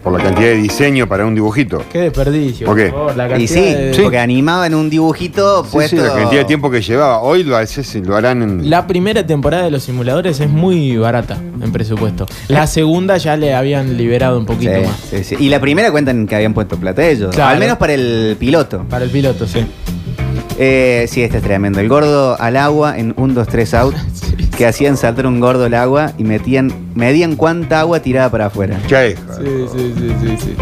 Por 0.05 0.13
la 0.13 0.23
cantidad 0.23 0.49
de 0.49 0.57
diseño 0.57 1.07
para 1.07 1.25
un 1.25 1.33
dibujito. 1.33 1.81
Qué 1.91 1.97
desperdicio. 1.97 2.67
¿Por 2.67 2.77
qué? 2.77 2.83
por 2.89 2.91
favor, 2.99 3.17
la 3.17 3.25
Y 3.25 3.29
cantidad 3.47 3.49
sí, 3.59 3.73
de- 3.73 3.99
porque 4.03 4.19
animaban 4.19 4.75
un 4.75 4.87
dibujito 4.87 5.63
Sí, 5.65 5.69
puesto. 5.71 5.97
sí, 5.97 6.01
la 6.03 6.13
cantidad 6.13 6.41
de 6.41 6.45
tiempo 6.45 6.69
que 6.69 6.79
llevaba. 6.81 7.21
Hoy 7.21 7.43
lo, 7.43 7.57
haces- 7.57 7.95
lo 8.05 8.15
harán 8.15 8.43
en. 8.43 8.69
La 8.69 8.85
primera 8.85 9.25
temporada 9.25 9.63
de 9.63 9.71
los 9.71 9.81
simuladores 9.81 10.39
es 10.39 10.47
muy 10.49 10.95
barata 10.95 11.37
en 11.59 11.71
presupuesto. 11.71 12.27
La 12.49 12.67
segunda 12.67 13.17
ya 13.17 13.35
le 13.35 13.55
habían 13.55 13.97
liberado 13.97 14.37
un 14.37 14.45
poquito 14.45 14.73
Sí, 14.75 14.81
más. 14.85 14.95
sí, 15.09 15.23
sí. 15.23 15.35
Y 15.39 15.49
la 15.49 15.59
primera 15.59 15.89
cuentan 15.91 16.27
que 16.27 16.35
habían 16.35 16.53
puesto 16.53 16.77
plata 16.77 17.03
ellos. 17.03 17.33
Claro. 17.33 17.49
Al 17.53 17.59
menos 17.59 17.77
para 17.79 17.93
el 17.95 18.37
piloto. 18.39 18.85
Para 18.87 19.05
el 19.05 19.09
piloto, 19.09 19.47
sí. 19.47 19.65
Eh, 20.59 21.07
sí, 21.09 21.23
este 21.23 21.37
es 21.37 21.43
tremendo. 21.43 21.79
El 21.79 21.89
gordo 21.89 22.39
al 22.39 22.57
agua 22.57 22.97
en 22.97 23.13
1, 23.17 23.33
2, 23.33 23.47
3 23.47 23.73
out. 23.73 23.95
Que 24.57 24.65
hacían 24.65 24.95
saltar 24.95 25.27
un 25.27 25.39
gordo 25.39 25.65
al 25.65 25.73
agua 25.73 26.13
y 26.17 26.23
metían, 26.23 26.71
medían 26.95 27.35
cuánta 27.35 27.81
agua 27.81 27.99
tiraba 27.99 28.29
para 28.29 28.45
afuera. 28.45 28.79
¿Qué 28.87 29.17
Sí, 29.37 29.43
sí, 29.71 29.93
sí, 29.97 30.15
sí, 30.21 30.37
sí. 30.37 30.55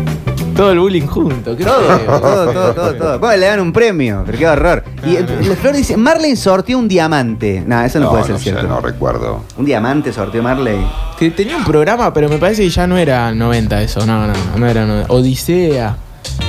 Todo 0.55 0.71
el 0.71 0.79
bullying 0.79 1.07
junto. 1.07 1.55
qué 1.55 1.63
Todo, 1.63 1.97
todo, 1.99 2.51
todo, 2.51 2.73
todo, 2.73 2.93
todo. 2.95 3.19
¿Cómo 3.19 3.31
le 3.31 3.45
dan 3.45 3.59
un 3.59 3.73
premio? 3.73 4.23
Pero 4.25 4.37
qué 4.37 4.47
horror. 4.47 4.83
Y 5.05 5.15
el, 5.15 5.27
el 5.29 5.55
Flor 5.57 5.75
dice, 5.75 5.97
Marley 5.97 6.35
sorteó 6.35 6.77
un 6.77 6.87
diamante. 6.87 7.63
No, 7.65 7.81
eso 7.83 7.99
no, 7.99 8.05
No, 8.05 8.11
puede 8.11 8.23
ser 8.23 8.31
no 8.33 8.37
sé, 8.37 8.43
cierto. 8.43 8.67
no 8.67 8.79
recuerdo. 8.79 9.43
Un 9.57 9.65
diamante 9.65 10.13
sorteó 10.13 10.43
Marley. 10.43 10.77
Que 11.17 11.31
tenía 11.31 11.57
un 11.57 11.63
programa, 11.63 12.13
pero 12.13 12.29
me 12.29 12.37
parece 12.37 12.63
que 12.63 12.69
ya 12.69 12.85
no 12.85 12.97
era 12.97 13.31
90 13.31 13.81
eso. 13.81 14.05
No, 14.05 14.27
no, 14.27 14.33
no, 14.33 14.57
no 14.57 14.67
era 14.67 14.85
90. 14.85 15.11
Odisea. 15.13 15.97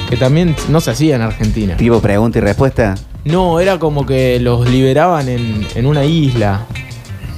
Que 0.09 0.17
también 0.19 0.55
no 0.69 0.81
se 0.81 0.91
hacía 0.91 1.17
en 1.17 1.23
Argentina. 1.23 1.77
Tipo 1.77 2.01
pregunta 2.01 2.39
y 2.39 2.43
respuesta. 2.43 2.95
No, 3.25 3.59
era 3.59 3.79
como 3.79 4.05
que 4.05 4.39
los 4.39 4.69
liberaban 4.69 5.29
en, 5.31 5.67
en 5.75 5.87
una 5.87 6.05
isla 6.05 6.61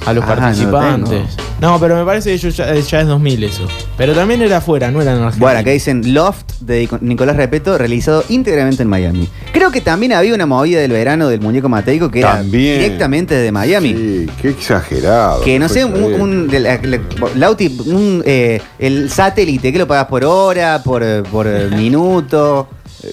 a 0.07 0.13
los 0.13 0.23
Ah, 0.23 0.27
participantes. 0.27 1.35
No, 1.59 1.79
pero 1.79 1.95
me 1.95 2.05
parece 2.05 2.29
que 2.29 2.35
eso 2.35 2.49
ya, 2.49 2.73
ya 2.75 3.01
es 3.01 3.07
2000 3.07 3.43
eso. 3.43 3.67
Pero 3.97 4.13
también 4.13 4.41
era 4.43 4.57
afuera, 4.57 4.91
no 4.91 5.01
era 5.01 5.11
en 5.13 5.17
Argentina. 5.17 5.43
Bueno, 5.45 5.59
acá 5.59 5.71
dicen 5.71 6.13
Loft 6.13 6.45
de 6.61 6.87
Nicolás 7.01 7.35
Repeto, 7.35 7.77
realizado 7.77 8.23
íntegramente 8.29 8.83
en 8.83 8.89
Miami. 8.89 9.27
Creo 9.53 9.71
que 9.71 9.81
también 9.81 10.13
había 10.13 10.35
una 10.35 10.45
movida 10.45 10.79
del 10.79 10.91
verano 10.91 11.27
del 11.29 11.41
muñeco 11.41 11.67
mateico 11.67 12.11
que 12.11 12.21
También. 12.21 12.73
era 12.75 12.83
directamente 12.83 13.33
de 13.35 13.51
Miami. 13.51 13.89
Sí, 13.93 14.29
qué 14.41 14.49
exagerado. 14.49 15.41
Que 15.41 15.57
no 15.57 15.67
sé, 15.67 15.83
un, 15.83 16.03
un- 16.21 16.47
de 16.47 16.59
la- 16.59 16.79
la- 16.83 16.99
Lauti, 17.35 17.75
un, 17.87 18.21
eh, 18.25 18.61
el 18.77 19.09
satélite, 19.09 19.71
¿qué 19.71 19.79
lo 19.79 19.87
pagas 19.87 20.05
por 20.05 20.23
hora, 20.25 20.81
por, 20.83 21.01
eh, 21.03 21.23
por 21.31 21.47
eh, 21.47 21.69
minuto? 21.75 22.67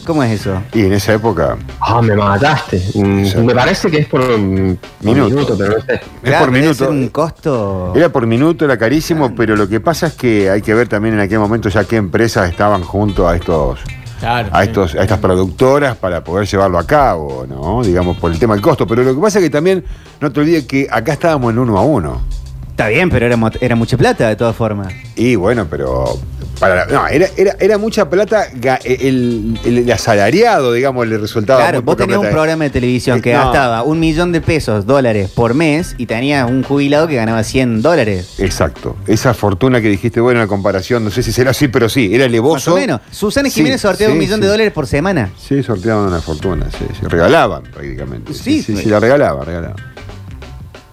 ¿Cómo 0.06 0.22
es 0.22 0.40
eso? 0.40 0.62
Y 0.72 0.82
en 0.82 0.92
esa 0.94 1.12
época. 1.14 1.56
Ah, 1.80 2.00
me 2.00 2.14
mataste. 2.16 2.82
Mm, 2.94 3.44
me 3.44 3.54
parece 3.54 3.90
que 3.90 3.98
es 3.98 4.06
por 4.06 4.20
un 4.22 4.78
Minuto. 5.02 5.28
minuto, 5.30 5.56
pero 5.58 5.78
no 5.78 5.84
sé. 5.84 6.00
Es 6.22 6.34
por 6.34 6.50
minuto. 6.50 6.88
un 6.90 7.08
costo. 7.08 7.92
Era 7.94 8.08
por 8.08 8.26
minuto, 8.26 8.64
era 8.64 8.78
carísimo, 8.78 9.34
pero 9.34 9.56
lo 9.56 9.68
que 9.68 9.80
pasa 9.80 10.06
es 10.08 10.14
que 10.14 10.48
hay 10.50 10.62
que 10.62 10.72
ver 10.74 10.88
también 10.88 11.14
en 11.14 11.20
aquel 11.20 11.38
momento 11.38 11.68
ya 11.68 11.84
qué 11.84 11.96
empresas 11.96 12.48
estaban 12.50 12.82
junto 12.82 13.28
a 13.28 13.36
estos. 13.36 13.78
Claro, 14.20 14.48
A, 14.52 14.64
estos, 14.64 14.94
a 14.94 15.02
estas 15.02 15.18
productoras 15.18 15.96
para 15.96 16.24
poder 16.24 16.46
llevarlo 16.48 16.78
a 16.78 16.86
cabo, 16.86 17.44
¿no? 17.46 17.82
Digamos, 17.82 18.16
por 18.16 18.32
el 18.32 18.38
tema 18.38 18.54
del 18.54 18.62
costo. 18.62 18.86
Pero 18.86 19.02
lo 19.02 19.14
que 19.14 19.20
pasa 19.20 19.38
es 19.38 19.44
que 19.44 19.50
también, 19.50 19.84
no 20.20 20.32
te 20.32 20.40
olvides 20.40 20.64
que 20.64 20.86
acá 20.90 21.12
estábamos 21.12 21.52
en 21.52 21.58
uno 21.58 21.76
a 21.76 21.82
uno. 21.82 22.22
Está 22.70 22.88
bien, 22.88 23.10
pero 23.10 23.26
era, 23.26 23.36
era 23.60 23.76
mucha 23.76 23.96
plata 23.98 24.28
de 24.28 24.36
todas 24.36 24.56
formas. 24.56 24.92
Y 25.14 25.34
bueno, 25.36 25.66
pero. 25.68 26.18
Para, 26.60 26.86
no, 26.86 27.06
era, 27.08 27.26
era, 27.36 27.56
era 27.58 27.78
mucha 27.78 28.08
plata, 28.08 28.46
ga- 28.54 28.78
el, 28.84 29.58
el- 29.64 29.78
el 29.78 29.92
asalariado, 29.92 30.72
digamos, 30.72 31.06
le 31.08 31.18
resultaba. 31.18 31.60
Claro, 31.60 31.78
muy 31.78 31.84
vos 31.84 31.94
poca 31.94 32.04
tenías 32.04 32.20
un 32.20 32.30
programa 32.30 32.64
de 32.64 32.70
televisión 32.70 33.20
que 33.20 33.32
No. 33.32 33.40
gastaba 33.40 33.82
un 33.82 33.98
millón 33.98 34.30
de 34.30 34.40
pesos, 34.40 34.86
dólares 34.86 35.30
por 35.30 35.54
mes 35.54 35.96
y 35.98 36.06
tenías 36.06 36.48
un 36.48 36.62
jubilado 36.62 37.08
que 37.08 37.16
ganaba 37.16 37.42
100 37.42 37.82
dólares. 37.82 38.36
Exacto. 38.38 38.96
Esa 39.08 39.34
fortuna 39.34 39.80
que 39.80 39.88
dijiste, 39.88 40.20
bueno, 40.20 40.40
en 40.40 40.44
la 40.46 40.48
comparación, 40.48 41.04
no 41.04 41.10
sé 41.10 41.22
si 41.24 41.32
será 41.32 41.50
así, 41.50 41.66
pero 41.68 41.88
sí, 41.88 42.10
era 42.14 42.24
Más 42.24 42.28
elevoso. 42.28 42.72
o 42.74 42.76
menos. 42.76 43.00
Susana 43.10 43.48
Sí, 43.48 43.56
Jiménez 43.56 43.80
sorteaba 43.80 44.12
sí, 44.12 44.16
un 44.16 44.18
millón 44.20 44.36
sí. 44.38 44.42
de 44.42 44.48
dólares 44.48 44.72
por 44.72 44.86
semana. 44.86 45.30
Sí, 45.36 45.62
sorteaban 45.62 46.06
una 46.06 46.20
fortuna, 46.20 46.66
sí, 46.70 46.86
sí, 46.98 47.06
regalaban 47.08 47.64
prácticamente. 47.64 48.32
Sí, 48.32 48.40
Sí, 48.44 48.62
sí, 48.62 48.76
sí. 48.76 48.82
sí, 48.84 48.88
la 48.88 49.00
regalaban, 49.00 49.44
regalaban. 49.44 49.76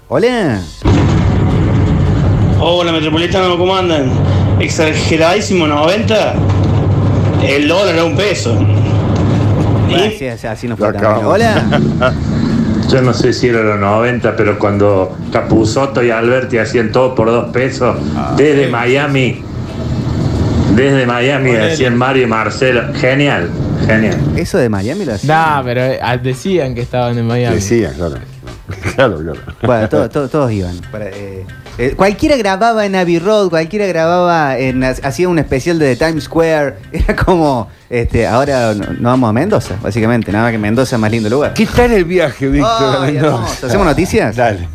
Hola. 0.08 0.60
Hola 2.60 2.92
Metropolitano, 2.92 3.58
¿cómo 3.58 3.76
andan? 3.76 4.12
Exageradísimo 4.62 5.68
90. 5.68 6.34
El 7.44 7.68
dólar 7.68 7.96
era 7.96 8.04
un 8.06 8.16
peso. 8.16 8.58
Gracias, 9.90 10.46
así 10.46 10.68
nos. 10.68 10.80
Hola. 10.80 11.66
Yo 12.90 13.02
no 13.02 13.14
sé 13.14 13.32
si 13.34 13.48
era 13.48 13.62
los 13.64 13.80
90, 13.80 14.36
pero 14.36 14.60
cuando 14.60 15.18
Capuzotto 15.32 16.04
y 16.04 16.12
Alberti 16.12 16.58
hacían 16.58 16.92
todo 16.92 17.16
por 17.16 17.28
dos 17.28 17.50
pesos, 17.52 17.96
desde 18.36 18.68
Miami, 18.68 19.42
desde 20.76 21.06
Miami 21.06 21.52
Ponele. 21.52 21.72
hacían 21.72 21.98
Mario 21.98 22.24
y 22.24 22.28
Marcelo. 22.28 22.82
Genial, 22.96 23.50
genial. 23.88 24.18
Eso 24.36 24.58
de 24.58 24.68
Miami 24.70 25.06
lo 25.06 25.14
hacía. 25.14 25.34
Nah, 25.34 25.64
pero 25.64 25.82
eh, 25.82 26.00
decían 26.22 26.76
que 26.76 26.82
estaban 26.82 27.18
en 27.18 27.26
Miami. 27.28 27.56
Decían, 27.56 27.94
claro. 27.96 28.16
Claro, 28.96 29.18
claro. 29.20 29.40
Bueno, 29.64 29.90
todo- 29.90 30.10
todo- 30.10 30.28
todos 30.30 30.52
iban. 30.52 30.76
Para, 30.92 31.08
eh, 31.10 31.46
eh, 31.82 31.96
cualquiera 31.96 32.38
grababa 32.38 32.86
en 32.86 32.96
Abbey 32.96 33.18
Road, 33.18 33.50
cualquiera 33.50 33.88
grababa 33.88 34.56
en. 34.60 34.84
hacía 34.84 35.28
un 35.28 35.40
especial 35.40 35.80
de 35.80 35.96
Times 35.96 36.26
Square. 36.26 36.76
Era 36.92 37.16
como. 37.16 37.70
Este, 37.90 38.28
ahora 38.28 38.76
no, 38.76 38.94
no 39.00 39.10
vamos 39.10 39.30
a 39.30 39.34
Mendoza, 39.34 39.76
básicamente. 39.82 40.32
Nada 40.32 40.46
más 40.46 40.52
que 40.52 40.60
Mendoza 40.60 40.96
es 40.96 41.00
más 41.00 41.12
lindo 41.12 41.28
lugar. 41.28 41.56
¿Qué 41.56 41.66
tal 41.66 41.92
el 41.92 42.06
viaje, 42.06 42.48
Víctor? 42.48 43.02
Mendoza? 43.02 43.28
hermoso. 43.28 43.68
¿Hacemos 43.68 43.88
noticias? 43.88 44.36
Dale. 44.36 44.68